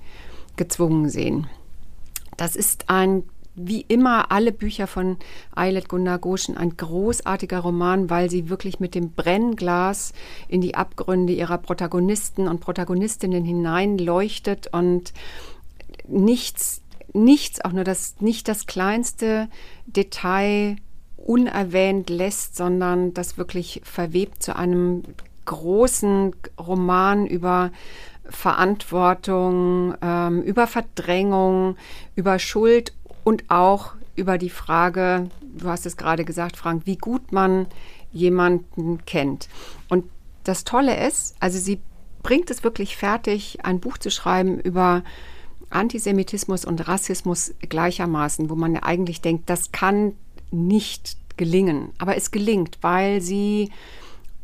gezwungen 0.55 1.09
sehen. 1.09 1.47
Das 2.37 2.55
ist 2.55 2.89
ein 2.89 3.23
wie 3.55 3.81
immer 3.81 4.31
alle 4.31 4.51
Bücher 4.51 4.87
von 4.87 5.17
Eilert 5.55 5.89
Gunnar 5.89 6.19
Goschen 6.19 6.57
ein 6.57 6.75
großartiger 6.77 7.59
Roman, 7.59 8.09
weil 8.09 8.29
sie 8.29 8.49
wirklich 8.49 8.79
mit 8.79 8.95
dem 8.95 9.11
Brennglas 9.11 10.13
in 10.47 10.61
die 10.61 10.75
Abgründe 10.75 11.33
ihrer 11.33 11.57
Protagonisten 11.57 12.47
und 12.47 12.59
Protagonistinnen 12.59 13.45
hineinleuchtet 13.45 14.67
und 14.73 15.13
nichts, 16.07 16.81
nichts, 17.13 17.63
auch 17.63 17.71
nur 17.71 17.83
das, 17.83 18.15
nicht 18.19 18.47
das 18.47 18.67
kleinste 18.67 19.47
Detail 19.85 20.75
unerwähnt 21.17 22.09
lässt, 22.09 22.55
sondern 22.55 23.13
das 23.13 23.37
wirklich 23.37 23.81
verwebt 23.83 24.43
zu 24.43 24.55
einem 24.55 25.03
großen 25.45 26.35
Roman 26.59 27.25
über 27.25 27.71
Verantwortung, 28.27 29.95
ähm, 30.01 30.41
über 30.41 30.67
Verdrängung, 30.67 31.77
über 32.15 32.39
Schuld 32.39 32.93
und 33.25 33.43
auch 33.49 33.95
über 34.15 34.37
die 34.37 34.49
Frage, 34.49 35.29
du 35.41 35.67
hast 35.67 35.85
es 35.85 35.97
gerade 35.97 36.23
gesagt, 36.23 36.55
Frank, 36.55 36.83
wie 36.85 36.95
gut 36.95 37.33
man 37.33 37.67
jemanden 38.13 39.03
kennt. 39.05 39.49
Und 39.89 40.05
das 40.45 40.63
Tolle 40.63 41.05
ist, 41.05 41.35
also 41.41 41.59
sie 41.59 41.81
bringt 42.23 42.49
es 42.49 42.63
wirklich 42.63 42.95
fertig, 42.95 43.65
ein 43.65 43.81
Buch 43.81 43.97
zu 43.97 44.09
schreiben 44.09 44.59
über 44.59 45.03
Antisemitismus 45.69 46.63
und 46.63 46.87
Rassismus 46.87 47.53
gleichermaßen, 47.67 48.49
wo 48.49 48.55
man 48.55 48.75
ja 48.75 48.83
eigentlich 48.83 49.19
denkt, 49.19 49.49
das 49.49 49.73
kann 49.73 50.13
nicht 50.51 51.17
gelingen. 51.35 51.89
Aber 51.97 52.15
es 52.15 52.31
gelingt, 52.31 52.77
weil 52.81 53.19
sie 53.21 53.71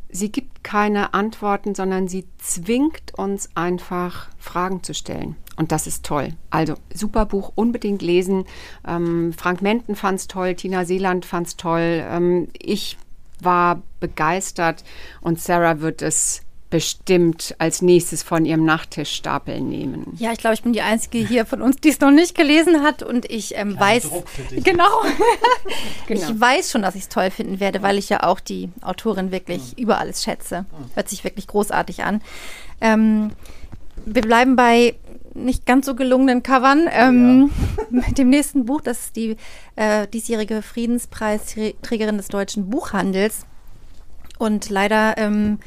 sie 0.09 0.31
gibt 0.31 0.63
keine 0.63 1.13
Antworten, 1.13 1.75
sondern 1.75 2.07
sie 2.07 2.25
zwingt 2.37 3.13
uns 3.17 3.49
einfach 3.55 4.27
Fragen 4.37 4.83
zu 4.83 4.93
stellen. 4.93 5.37
Und 5.61 5.71
das 5.71 5.85
ist 5.85 6.03
toll. 6.03 6.29
Also 6.49 6.73
super 6.91 7.27
Buch, 7.27 7.51
unbedingt 7.53 8.01
lesen. 8.01 8.45
Ähm, 8.87 9.31
Frank 9.31 9.61
Menten 9.61 9.95
fand 9.95 10.17
es 10.17 10.27
toll, 10.27 10.55
Tina 10.55 10.85
Seeland 10.85 11.23
fand 11.23 11.45
es 11.45 11.55
toll. 11.55 12.03
Ähm, 12.03 12.47
ich 12.57 12.97
war 13.39 13.83
begeistert 13.99 14.83
und 15.21 15.39
Sarah 15.39 15.79
wird 15.79 16.01
es 16.01 16.41
bestimmt 16.71 17.53
als 17.59 17.83
nächstes 17.83 18.23
von 18.23 18.43
ihrem 18.43 18.65
Nachttischstapel 18.65 19.61
nehmen. 19.61 20.17
Ja, 20.17 20.31
ich 20.31 20.39
glaube, 20.39 20.55
ich 20.55 20.63
bin 20.63 20.73
die 20.73 20.81
Einzige 20.81 21.19
hier 21.19 21.45
von 21.45 21.61
uns, 21.61 21.75
die 21.75 21.89
es 21.89 21.99
noch 21.99 22.09
nicht 22.09 22.33
gelesen 22.33 22.81
hat 22.81 23.03
und 23.03 23.29
ich 23.29 23.55
ähm, 23.55 23.79
weiß, 23.79 24.09
genau, 24.63 25.03
genau, 26.07 26.21
ich 26.21 26.41
weiß 26.41 26.71
schon, 26.71 26.81
dass 26.81 26.95
ich 26.95 27.03
es 27.03 27.09
toll 27.09 27.29
finden 27.29 27.59
werde, 27.59 27.83
weil 27.83 27.99
ich 27.99 28.09
ja 28.09 28.23
auch 28.23 28.39
die 28.39 28.69
Autorin 28.81 29.31
wirklich 29.31 29.77
mhm. 29.77 29.83
über 29.83 29.99
alles 29.99 30.23
schätze. 30.23 30.65
Hört 30.95 31.07
sich 31.07 31.23
wirklich 31.23 31.45
großartig 31.45 32.03
an. 32.03 32.23
Ähm, 32.79 33.33
wir 34.05 34.23
bleiben 34.23 34.55
bei 34.55 34.95
nicht 35.33 35.65
ganz 35.65 35.85
so 35.85 35.95
gelungenen 35.95 36.43
Covern. 36.43 36.87
Ähm, 36.91 37.51
ja. 37.77 37.85
Mit 38.07 38.17
dem 38.17 38.29
nächsten 38.29 38.65
Buch, 38.65 38.81
das 38.81 39.05
ist 39.05 39.15
die 39.15 39.37
äh, 39.75 40.07
diesjährige 40.07 40.61
Friedenspreisträgerin 40.61 42.17
des 42.17 42.27
deutschen 42.27 42.69
Buchhandels. 42.69 43.45
Und 44.37 44.69
leider 44.69 45.17
ähm, 45.17 45.59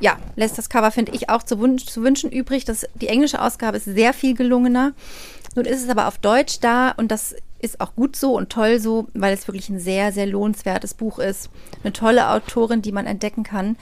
ja, 0.00 0.16
lässt 0.36 0.58
das 0.58 0.68
Cover, 0.68 0.90
finde 0.90 1.12
ich, 1.12 1.28
auch 1.28 1.42
zu, 1.42 1.58
wünsch, 1.60 1.86
zu 1.86 2.02
wünschen 2.02 2.30
übrig. 2.30 2.64
Das, 2.64 2.86
die 2.94 3.08
englische 3.08 3.42
Ausgabe 3.42 3.76
ist 3.76 3.84
sehr 3.84 4.12
viel 4.12 4.34
gelungener. 4.34 4.92
Nun 5.54 5.64
ist 5.64 5.82
es 5.82 5.88
aber 5.88 6.06
auf 6.06 6.18
Deutsch 6.18 6.60
da 6.60 6.90
und 6.92 7.10
das 7.10 7.34
ist 7.60 7.80
auch 7.80 7.94
gut 7.94 8.14
so 8.14 8.36
und 8.36 8.50
toll 8.50 8.78
so, 8.78 9.08
weil 9.14 9.34
es 9.34 9.48
wirklich 9.48 9.68
ein 9.68 9.80
sehr, 9.80 10.12
sehr 10.12 10.26
lohnenswertes 10.26 10.94
Buch 10.94 11.18
ist. 11.18 11.50
Eine 11.82 11.92
tolle 11.92 12.30
Autorin, 12.30 12.82
die 12.82 12.92
man 12.92 13.06
entdecken 13.06 13.42
kann. 13.42 13.76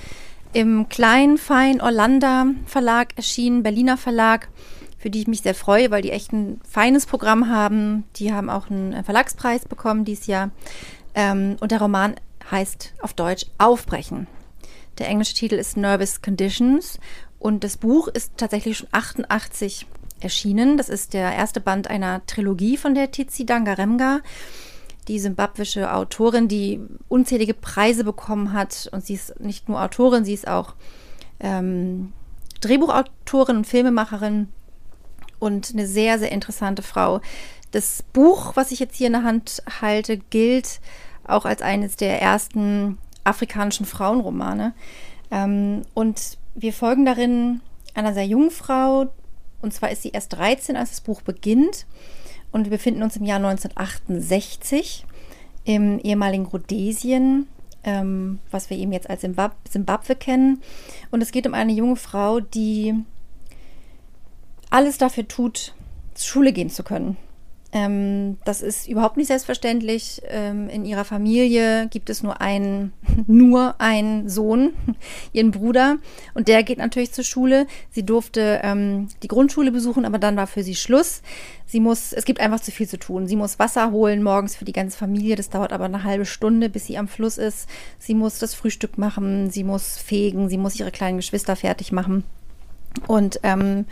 Im 0.53 0.89
kleinen, 0.89 1.39
fein 1.39 1.81
Orlando 1.81 2.55
Verlag 2.67 3.17
erschienen, 3.17 3.63
Berliner 3.63 3.97
Verlag, 3.97 4.49
für 4.99 5.11
die 5.11 5.21
ich 5.21 5.27
mich 5.27 5.43
sehr 5.43 5.55
freue, 5.55 5.91
weil 5.91 6.03
die 6.03 6.11
echt 6.11 6.33
ein 6.33 6.61
feines 6.69 7.07
Programm 7.07 7.49
haben. 7.49 8.05
Die 8.17 8.33
haben 8.33 8.51
auch 8.51 8.71
einen 8.71 9.05
Verlagspreis 9.05 9.67
bekommen 9.67 10.05
dieses 10.05 10.27
Jahr. 10.27 10.51
Ähm, 11.15 11.57
und 11.61 11.73
der 11.73 11.81
Roman 11.81 12.15
heißt 12.51 12.95
auf 13.03 13.15
Deutsch 13.15 13.47
Aufbrechen. 13.59 14.27
Der 14.99 15.09
englische 15.09 15.35
Titel 15.35 15.57
ist 15.57 15.77
Nervous 15.77 16.23
Conditions 16.23 16.99
Und 17.39 17.65
das 17.65 17.77
Buch 17.77 18.09
ist 18.09 18.33
tatsächlich 18.37 18.79
schon 18.79 18.89
88 18.93 19.87
erschienen. 20.21 20.77
Das 20.77 20.89
ist 20.89 21.13
der 21.13 21.33
erste 21.35 21.61
Band 21.61 21.89
einer 21.89 22.25
Trilogie 22.27 22.77
von 22.77 22.95
der 22.95 23.11
Tizi 23.11 23.45
Dangaremga, 23.45 24.21
die 25.09 25.19
simbabwische 25.19 25.93
Autorin, 25.93 26.49
die 26.49 26.81
unzählige 27.09 27.55
Preise 27.55 28.05
bekommen 28.05 28.53
hat. 28.53 28.89
Und 28.93 29.05
sie 29.05 29.15
ist 29.15 29.39
nicht 29.41 29.69
nur 29.69 29.83
Autorin, 29.83 30.25
sie 30.25 30.35
ist 30.35 30.49
auch 30.49 30.75
ähm, 31.41 32.13
Drehbuchautorin 32.61 33.59
und 33.59 33.67
Filmemacherin 33.67 34.49
und 35.39 35.71
eine 35.73 35.87
sehr, 35.87 36.19
sehr 36.19 36.33
interessante 36.33 36.83
Frau. 36.83 37.21
Das 37.71 38.03
Buch, 38.13 38.53
was 38.57 38.73
ich 38.73 38.81
jetzt 38.81 38.97
hier 38.97 39.09
in 39.09 39.13
der 39.13 39.25
Hand 39.25 39.63
halte, 39.81 40.19
gilt 40.19 40.81
auch 41.25 41.45
als 41.45 41.63
eines 41.63 41.97
der 41.97 42.21
ersten 42.23 42.99
afrikanischen 43.25 43.87
Frauenromane. 43.87 44.75
Ähm, 45.31 45.83
und 45.95 46.39
wir 46.55 46.73
folgen 46.73 47.05
darin 47.05 47.61
einer 47.95 48.15
sehr 48.15 48.27
jungen 48.27 48.51
Frau, 48.51 49.07
und 49.63 49.73
zwar 49.73 49.91
ist 49.91 50.03
sie 50.03 50.11
erst 50.11 50.33
13, 50.35 50.77
als 50.77 50.91
das 50.91 51.01
Buch 51.01 51.23
beginnt. 51.23 51.87
Und 52.53 52.65
wir 52.65 52.71
befinden 52.71 53.03
uns 53.03 53.17
im 53.17 53.25
Jahr 53.25 53.39
1968 53.39 55.05
im 55.65 55.99
ehemaligen 55.99 56.47
Rhodesien, 56.47 57.49
ähm, 57.85 58.39
was 58.51 58.71
wir 58.71 58.77
eben 58.77 58.93
jetzt 58.93 59.11
als 59.11 59.21
Zimbabwe 59.21 60.17
kennen. 60.17 60.63
Und 61.11 61.23
es 61.23 61.33
geht 61.33 61.47
um 61.47 61.55
eine 61.55 61.73
junge 61.73 61.97
Frau, 61.97 62.41
die 62.41 62.95
alles 64.71 64.99
dafür 64.99 65.27
tut, 65.29 65.75
zur 66.15 66.27
Schule 66.27 66.53
gehen 66.53 66.71
zu 66.71 66.83
können. 66.83 67.17
Ähm, 67.73 68.39
das 68.45 68.63
ist 68.63 68.89
überhaupt 68.89 69.17
nicht 69.17 69.27
selbstverständlich. 69.27 70.23
Ähm, 70.29 70.69
in 70.69 70.85
ihrer 70.85 71.05
Familie 71.05 71.89
gibt 71.89 72.11
es 72.11 72.23
nur 72.23 72.41
einen, 72.41 72.93
nur 73.27 73.81
einen 73.81 74.29
Sohn, 74.29 74.73
ihren 75.33 75.51
Bruder, 75.51 75.99
und 76.35 76.49
der 76.49 76.63
geht 76.63 76.79
natürlich 76.79 77.13
zur 77.13 77.25
Schule. 77.25 77.67
Sie 77.91 78.07
durfte 78.07 78.61
ähm, 78.63 79.09
die 79.23 79.29
Grundschule 79.29 79.73
besuchen, 79.73 80.05
aber 80.05 80.19
dann 80.19 80.37
war 80.37 80.47
für 80.47 80.63
sie 80.63 80.77
Schluss. 80.77 81.23
Sie 81.67 81.81
muss, 81.81 82.13
es 82.13 82.25
gibt 82.25 82.41
einfach 82.41 82.61
zu 82.61 82.71
viel 82.71 82.89
zu 82.89 82.99
tun. 82.99 83.27
Sie 83.27 83.35
muss 83.35 83.59
Wasser 83.59 83.91
holen 83.91 84.23
morgens 84.23 84.55
für 84.55 84.65
die 84.65 84.73
ganze 84.73 84.97
Familie. 84.97 85.35
Das 85.35 85.51
dauert 85.51 85.73
aber 85.73 85.87
eine 85.87 86.05
halbe 86.05 86.25
Stunde, 86.25 86.69
bis 86.69 86.87
sie 86.87 86.97
am 86.97 87.09
Fluss 87.09 87.39
ist. 87.39 87.69
Sie 87.99 88.15
muss 88.15 88.39
das 88.39 88.55
Frühstück 88.55 88.99
machen. 88.99 89.51
Sie 89.51 89.65
muss 89.65 89.99
fegen. 89.99 90.49
Sie 90.49 90.59
muss 90.59 90.79
ihre 90.79 90.93
kleinen 90.93 91.17
Geschwister 91.17 91.57
fertig 91.57 91.91
machen. 91.91 92.23
Und 93.09 93.41
ähm, 93.43 93.87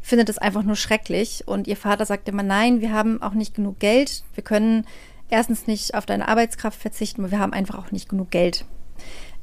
findet 0.00 0.28
es 0.28 0.38
einfach 0.38 0.62
nur 0.62 0.76
schrecklich. 0.76 1.44
Und 1.46 1.66
ihr 1.66 1.76
Vater 1.76 2.06
sagt 2.06 2.28
immer, 2.28 2.42
nein, 2.42 2.80
wir 2.80 2.92
haben 2.92 3.22
auch 3.22 3.34
nicht 3.34 3.54
genug 3.54 3.78
Geld. 3.78 4.24
Wir 4.34 4.44
können 4.44 4.86
erstens 5.28 5.66
nicht 5.66 5.94
auf 5.94 6.06
deine 6.06 6.28
Arbeitskraft 6.28 6.80
verzichten, 6.80 7.22
aber 7.22 7.30
wir 7.30 7.38
haben 7.38 7.52
einfach 7.52 7.78
auch 7.78 7.92
nicht 7.92 8.08
genug 8.08 8.30
Geld, 8.30 8.64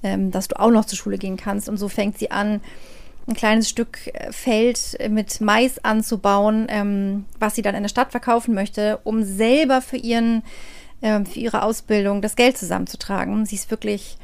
ähm, 0.03 0.31
dass 0.31 0.47
du 0.47 0.59
auch 0.59 0.71
noch 0.71 0.85
zur 0.85 0.97
Schule 0.97 1.17
gehen 1.17 1.37
kannst. 1.37 1.69
Und 1.69 1.77
so 1.77 1.87
fängt 1.87 2.17
sie 2.17 2.31
an, 2.31 2.61
ein 3.27 3.33
kleines 3.33 3.69
Stück 3.69 4.07
äh, 4.07 4.31
Feld 4.31 4.97
mit 5.09 5.41
Mais 5.41 5.83
anzubauen, 5.83 6.67
ähm, 6.69 7.25
was 7.39 7.55
sie 7.55 7.61
dann 7.61 7.75
in 7.75 7.83
der 7.83 7.89
Stadt 7.89 8.11
verkaufen 8.11 8.53
möchte, 8.53 8.99
um 9.03 9.23
selber 9.23 9.81
für 9.81 9.97
ihren 9.97 10.43
ähm, 11.01 11.25
für 11.25 11.39
ihre 11.39 11.61
Ausbildung 11.61 12.21
das 12.21 12.35
Geld 12.35 12.57
zusammenzutragen. 12.57 13.45
Sie 13.45 13.55
ist 13.55 13.69
wirklich 13.69 14.17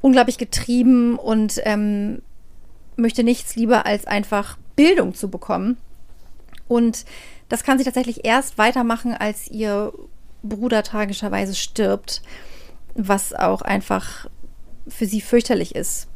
unglaublich 0.00 0.36
getrieben 0.36 1.16
und 1.16 1.60
ähm, 1.64 2.22
möchte 2.96 3.24
nichts 3.24 3.56
lieber 3.56 3.86
als 3.86 4.06
einfach 4.06 4.58
Bildung 4.76 5.14
zu 5.14 5.28
bekommen. 5.28 5.76
Und 6.68 7.04
das 7.48 7.64
kann 7.64 7.78
sie 7.78 7.84
tatsächlich 7.84 8.24
erst 8.24 8.58
weitermachen, 8.58 9.14
als 9.14 9.48
ihr 9.50 9.92
Bruder 10.42 10.82
tragischerweise 10.82 11.54
stirbt, 11.54 12.22
was 12.94 13.34
auch 13.34 13.62
einfach 13.62 14.28
für 14.88 15.06
sie 15.06 15.20
fürchterlich 15.20 15.74
ist. 15.74 16.08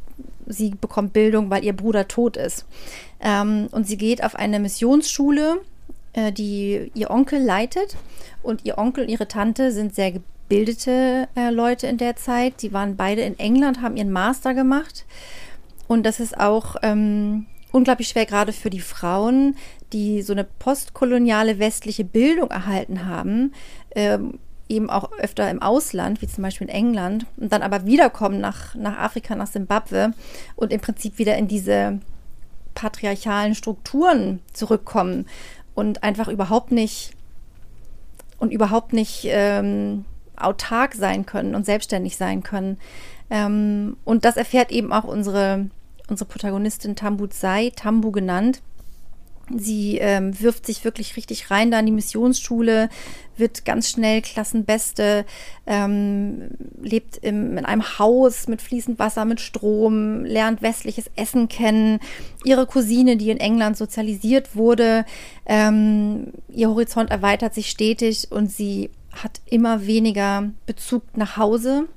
Sie 0.45 0.71
bekommt 0.71 1.13
Bildung, 1.13 1.49
weil 1.49 1.63
ihr 1.63 1.75
Bruder 1.75 2.07
tot 2.07 2.37
ist. 2.37 2.65
Ähm, 3.19 3.67
und 3.71 3.87
sie 3.87 3.97
geht 3.97 4.23
auf 4.23 4.35
eine 4.35 4.59
Missionsschule, 4.59 5.61
äh, 6.13 6.31
die 6.31 6.91
ihr 6.93 7.09
Onkel 7.11 7.41
leitet. 7.41 7.97
Und 8.43 8.65
ihr 8.65 8.77
Onkel 8.77 9.03
und 9.03 9.09
ihre 9.09 9.27
Tante 9.27 9.71
sind 9.71 9.93
sehr 9.93 10.13
gebildete 10.13 11.27
äh, 11.35 11.49
Leute 11.49 11.87
in 11.87 11.97
der 11.97 12.15
Zeit. 12.15 12.61
Die 12.61 12.71
waren 12.71 12.95
beide 12.95 13.21
in 13.21 13.37
England, 13.39 13.81
haben 13.81 13.97
ihren 13.97 14.11
Master 14.11 14.53
gemacht. 14.53 15.05
Und 15.87 16.05
das 16.05 16.19
ist 16.19 16.39
auch 16.39 16.77
ähm, 16.81 17.45
unglaublich 17.77 18.09
schwer, 18.09 18.25
gerade 18.25 18.51
für 18.51 18.69
die 18.69 18.81
Frauen, 18.81 19.55
die 19.93 20.21
so 20.23 20.33
eine 20.33 20.43
postkoloniale 20.43 21.59
westliche 21.59 22.03
Bildung 22.03 22.49
erhalten 22.49 23.05
haben, 23.05 23.53
ähm, 23.95 24.39
eben 24.67 24.89
auch 24.89 25.11
öfter 25.19 25.49
im 25.49 25.61
Ausland, 25.61 26.21
wie 26.21 26.27
zum 26.27 26.43
Beispiel 26.43 26.67
in 26.67 26.73
England, 26.73 27.25
und 27.37 27.53
dann 27.53 27.61
aber 27.61 27.85
wiederkommen 27.85 28.41
nach, 28.41 28.75
nach 28.75 28.97
Afrika, 28.97 29.35
nach 29.35 29.47
Simbabwe 29.47 30.11
und 30.55 30.73
im 30.73 30.81
Prinzip 30.81 31.19
wieder 31.19 31.37
in 31.37 31.47
diese 31.47 31.99
patriarchalen 32.73 33.55
Strukturen 33.55 34.39
zurückkommen 34.51 35.25
und 35.73 36.03
einfach 36.03 36.27
überhaupt 36.27 36.71
nicht 36.71 37.11
und 38.39 38.51
überhaupt 38.51 38.91
nicht 38.91 39.25
ähm, 39.25 40.05
autark 40.35 40.95
sein 40.95 41.25
können 41.25 41.55
und 41.55 41.65
selbstständig 41.65 42.17
sein 42.17 42.43
können. 42.43 42.77
Ähm, 43.29 43.97
und 44.03 44.25
das 44.25 44.37
erfährt 44.37 44.71
eben 44.71 44.91
auch 44.91 45.05
unsere 45.05 45.69
unsere 46.07 46.29
Protagonistin 46.29 46.95
Tambu 46.95 47.27
Sai, 47.31 47.71
Tambu 47.75 48.11
genannt. 48.11 48.61
Sie 49.49 49.97
ähm, 49.99 50.37
wirft 50.41 50.65
sich 50.65 50.83
wirklich 50.83 51.15
richtig 51.15 51.49
rein 51.49 51.71
da 51.71 51.79
in 51.79 51.85
die 51.85 51.93
Missionsschule, 51.93 52.89
wird 53.37 53.63
ganz 53.63 53.89
schnell 53.89 54.21
Klassenbeste, 54.21 55.25
ähm, 55.65 56.49
lebt 56.81 57.17
im, 57.17 57.57
in 57.57 57.63
einem 57.63 57.97
Haus 57.97 58.49
mit 58.49 58.61
fließend 58.61 58.99
Wasser, 58.99 59.23
mit 59.23 59.39
Strom, 59.39 60.25
lernt 60.25 60.61
westliches 60.61 61.09
Essen 61.15 61.47
kennen. 61.47 61.99
Ihre 62.43 62.65
Cousine, 62.65 63.15
die 63.15 63.29
in 63.29 63.39
England 63.39 63.77
sozialisiert 63.77 64.57
wurde, 64.57 65.05
ähm, 65.45 66.33
ihr 66.49 66.67
Horizont 66.67 67.09
erweitert 67.09 67.53
sich 67.53 67.69
stetig 67.69 68.27
und 68.31 68.51
sie 68.51 68.89
hat 69.13 69.39
immer 69.45 69.87
weniger 69.87 70.51
Bezug 70.65 71.03
nach 71.15 71.37
Hause 71.37 71.87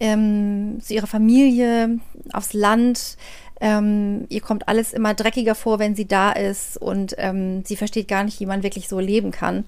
ähm, 0.00 0.78
zu 0.82 0.94
ihrer 0.94 1.06
Familie, 1.06 1.98
aufs 2.32 2.54
Land. 2.54 3.16
Ähm, 3.62 4.24
ihr 4.30 4.40
kommt 4.40 4.68
alles 4.68 4.94
immer 4.94 5.12
dreckiger 5.12 5.54
vor, 5.54 5.78
wenn 5.78 5.94
sie 5.94 6.06
da 6.06 6.32
ist 6.32 6.78
und 6.78 7.14
ähm, 7.18 7.62
sie 7.66 7.76
versteht 7.76 8.08
gar 8.08 8.24
nicht, 8.24 8.40
wie 8.40 8.46
man 8.46 8.62
wirklich 8.62 8.88
so 8.88 8.98
leben 8.98 9.30
kann. 9.32 9.66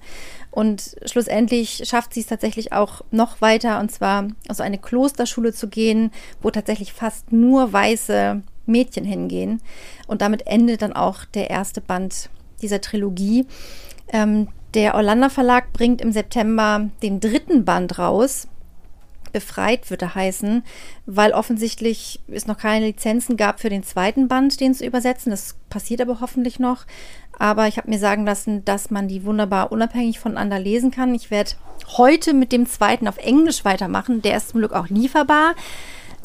Und 0.49 0.95
schlussendlich 1.05 1.83
schafft 1.85 2.13
sie 2.15 2.21
es 2.21 2.27
tatsächlich 2.27 2.73
auch 2.73 3.01
noch 3.11 3.39
weiter 3.39 3.79
und 3.79 3.91
zwar 3.91 4.27
aus 4.49 4.61
eine 4.61 4.79
Klosterschule 4.79 5.53
zu 5.53 5.67
gehen, 5.67 6.11
wo 6.41 6.49
tatsächlich 6.49 6.91
fast 6.91 7.31
nur 7.31 7.71
weiße 7.71 8.41
Mädchen 8.65 9.05
hingehen. 9.05 9.61
Und 10.07 10.23
damit 10.23 10.47
endet 10.47 10.81
dann 10.81 10.93
auch 10.93 11.25
der 11.25 11.51
erste 11.51 11.79
Band 11.79 12.29
dieser 12.63 12.81
Trilogie. 12.81 13.45
Ähm, 14.11 14.47
der 14.73 14.95
Orlando 14.95 15.29
Verlag 15.29 15.71
bringt 15.71 16.01
im 16.01 16.11
September 16.11 16.89
den 17.03 17.19
dritten 17.19 17.63
Band 17.63 17.99
raus 17.99 18.47
befreit, 19.33 19.89
würde 19.89 20.15
heißen, 20.15 20.63
weil 21.05 21.33
offensichtlich 21.33 22.21
es 22.27 22.47
noch 22.47 22.57
keine 22.57 22.85
Lizenzen 22.85 23.35
gab 23.35 23.59
für 23.59 23.69
den 23.69 23.83
zweiten 23.83 24.27
Band, 24.27 24.59
den 24.59 24.73
zu 24.73 24.85
übersetzen. 24.85 25.31
Das 25.31 25.55
passiert 25.69 26.01
aber 26.01 26.21
hoffentlich 26.21 26.59
noch. 26.59 26.85
Aber 27.37 27.67
ich 27.67 27.77
habe 27.77 27.89
mir 27.89 27.99
sagen 27.99 28.25
lassen, 28.25 28.63
dass 28.63 28.91
man 28.91 29.07
die 29.07 29.25
wunderbar 29.25 29.71
unabhängig 29.71 30.19
voneinander 30.19 30.59
lesen 30.59 30.91
kann. 30.91 31.13
Ich 31.13 31.31
werde 31.31 31.51
heute 31.97 32.33
mit 32.33 32.51
dem 32.51 32.67
zweiten 32.67 33.07
auf 33.07 33.17
Englisch 33.17 33.65
weitermachen. 33.65 34.21
Der 34.21 34.37
ist 34.37 34.49
zum 34.49 34.59
Glück 34.59 34.73
auch 34.73 34.87
lieferbar. 34.87 35.55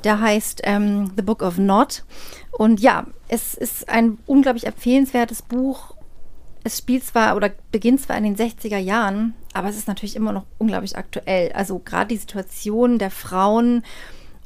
Der 0.04 0.20
heißt 0.20 0.60
ähm, 0.64 1.10
The 1.16 1.22
Book 1.22 1.42
of 1.42 1.58
Not. 1.58 2.04
Und 2.52 2.80
ja, 2.80 3.06
es 3.26 3.54
ist 3.54 3.88
ein 3.88 4.18
unglaublich 4.26 4.66
empfehlenswertes 4.66 5.42
Buch 5.42 5.94
es 6.68 6.78
spielt 6.78 7.04
zwar 7.04 7.36
oder 7.36 7.50
beginnt 7.72 8.00
zwar 8.00 8.16
in 8.18 8.24
den 8.24 8.36
60er 8.36 8.78
Jahren, 8.78 9.34
aber 9.58 9.68
es 9.68 9.76
ist 9.76 9.88
natürlich 9.88 10.16
immer 10.16 10.32
noch 10.32 10.44
unglaublich 10.58 10.96
aktuell. 10.96 11.52
Also 11.52 11.80
gerade 11.80 12.08
die 12.08 12.16
Situation 12.16 12.98
der 12.98 13.10
Frauen 13.10 13.82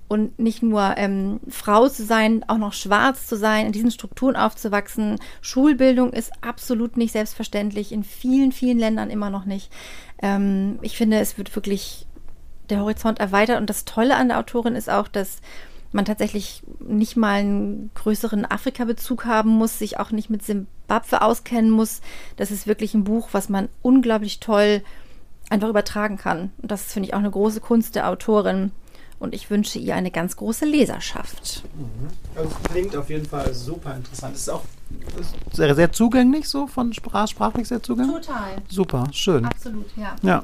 und 0.08 0.38
nicht 0.38 0.62
nur 0.62 0.94
ähm, 0.96 1.40
Frau 1.48 1.88
zu 1.88 2.04
sein, 2.04 2.44
auch 2.48 2.58
noch 2.58 2.72
schwarz 2.72 3.26
zu 3.26 3.36
sein, 3.36 3.66
in 3.66 3.72
diesen 3.72 3.90
Strukturen 3.90 4.36
aufzuwachsen. 4.36 5.18
Schulbildung 5.40 6.12
ist 6.12 6.32
absolut 6.42 6.96
nicht 6.96 7.12
selbstverständlich, 7.12 7.92
in 7.92 8.04
vielen, 8.04 8.52
vielen 8.52 8.78
Ländern 8.78 9.10
immer 9.10 9.30
noch 9.30 9.44
nicht. 9.44 9.70
Ähm, 10.20 10.78
ich 10.82 10.96
finde, 10.96 11.18
es 11.18 11.38
wird 11.38 11.54
wirklich 11.54 12.06
der 12.70 12.80
Horizont 12.80 13.20
erweitert 13.20 13.60
und 13.60 13.68
das 13.68 13.84
Tolle 13.84 14.16
an 14.16 14.28
der 14.28 14.38
Autorin 14.38 14.76
ist 14.76 14.90
auch, 14.90 15.08
dass 15.08 15.40
man 15.92 16.04
tatsächlich 16.04 16.62
nicht 16.80 17.16
mal 17.16 17.40
einen 17.40 17.90
größeren 17.94 18.50
Afrika-Bezug 18.50 19.26
haben 19.26 19.50
muss, 19.50 19.78
sich 19.78 19.98
auch 19.98 20.10
nicht 20.10 20.30
mit 20.30 20.42
Simbabwe 20.42 21.20
auskennen 21.20 21.70
muss. 21.70 22.00
Das 22.36 22.50
ist 22.50 22.66
wirklich 22.66 22.94
ein 22.94 23.04
Buch, 23.04 23.28
was 23.32 23.48
man 23.48 23.68
unglaublich 23.82 24.40
toll 24.40 24.82
einfach 25.52 25.68
übertragen 25.68 26.16
kann. 26.16 26.50
Und 26.60 26.70
das 26.70 26.92
finde 26.92 27.08
ich 27.08 27.14
auch 27.14 27.18
eine 27.18 27.30
große 27.30 27.60
Kunst 27.60 27.94
der 27.94 28.08
Autorin. 28.08 28.72
Und 29.18 29.34
ich 29.34 29.50
wünsche 29.50 29.78
ihr 29.78 29.94
eine 29.94 30.10
ganz 30.10 30.36
große 30.36 30.64
Leserschaft. 30.64 31.62
Mhm. 31.76 32.08
Also 32.34 32.50
klingt 32.64 32.96
auf 32.96 33.08
jeden 33.08 33.26
Fall 33.26 33.54
super 33.54 33.94
interessant. 33.94 34.34
Ist 34.34 34.50
auch 34.50 34.62
sehr, 35.52 35.76
sehr 35.76 35.92
zugänglich, 35.92 36.48
so 36.48 36.66
von 36.66 36.92
Sprach, 36.92 37.28
sprachlich 37.28 37.68
sehr 37.68 37.82
zugänglich? 37.82 38.26
Total. 38.26 38.56
Super, 38.68 39.06
schön. 39.12 39.44
Absolut, 39.44 39.86
ja. 39.96 40.16
Ja. 40.22 40.42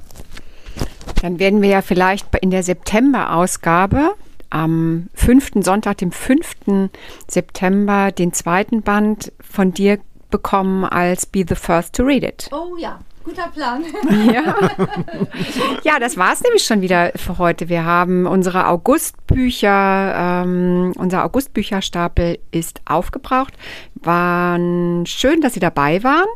Dann 1.23 1.41
werden 1.41 1.61
wir 1.61 1.71
ja 1.71 1.83
vielleicht 1.83 2.33
in 2.37 2.51
der 2.51 2.63
September-Ausgabe 2.63 4.15
am 4.51 5.09
fünften 5.13 5.63
Sonntag, 5.63 5.99
dem 5.99 6.13
5. 6.13 6.91
September, 7.27 8.13
den 8.13 8.33
zweiten 8.33 8.83
Band 8.83 9.33
von 9.41 9.73
dir 9.73 9.99
bekommen 10.31 10.85
als 10.85 11.27
Be 11.27 11.45
the 11.47 11.57
First 11.57 11.97
to 11.97 12.05
Read 12.05 12.23
It. 12.23 12.49
Oh 12.53 12.77
ja, 12.79 13.01
guter 13.29 13.49
Plan. 13.49 13.85
Ja, 14.33 14.55
ja 15.85 15.99
das 16.01 16.17
war 16.17 16.33
es 16.33 16.43
nämlich 16.43 16.65
schon 16.65 16.81
wieder 16.81 17.13
für 17.15 17.39
heute. 17.39 17.69
Wir 17.69 17.85
haben 17.85 18.27
unsere 18.27 18.67
Augustbücher, 18.69 20.15
ähm, 20.45 20.93
unser 20.97 21.25
Augustbücherstapel 21.25 22.39
ist 22.51 22.81
aufgebraucht. 22.87 23.53
Waren 23.97 25.05
schön, 25.07 25.41
dass 25.41 25.55
Sie 25.55 25.61
dabei 25.61 26.03
waren 26.03 26.29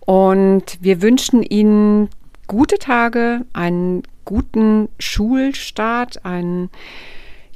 und 0.00 0.78
wir 0.80 1.02
wünschen 1.02 1.42
Ihnen 1.42 2.08
gute 2.46 2.78
Tage, 2.78 3.44
einen 3.52 4.02
guten 4.24 4.88
Schulstart, 4.98 6.24
ein 6.24 6.70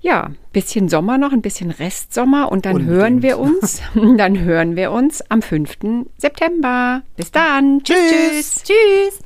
ja, 0.02 0.30
bisschen 0.52 0.88
Sommer 0.88 1.16
noch, 1.16 1.32
ein 1.32 1.42
bisschen 1.42 1.70
Restsommer 1.70 2.52
und 2.52 2.66
dann 2.66 2.76
Unbedingt. 2.76 3.00
hören 3.00 3.22
wir 3.22 3.38
uns, 3.38 3.80
dann 4.16 4.38
hören 4.40 4.76
wir 4.76 4.90
uns 4.92 5.22
am 5.30 5.40
5. 5.40 5.78
September. 6.18 7.02
Bis 7.16 7.30
dann. 7.30 7.82
tschüss. 7.82 7.96
tschüss. 7.96 8.62
Tschüss. 8.64 9.21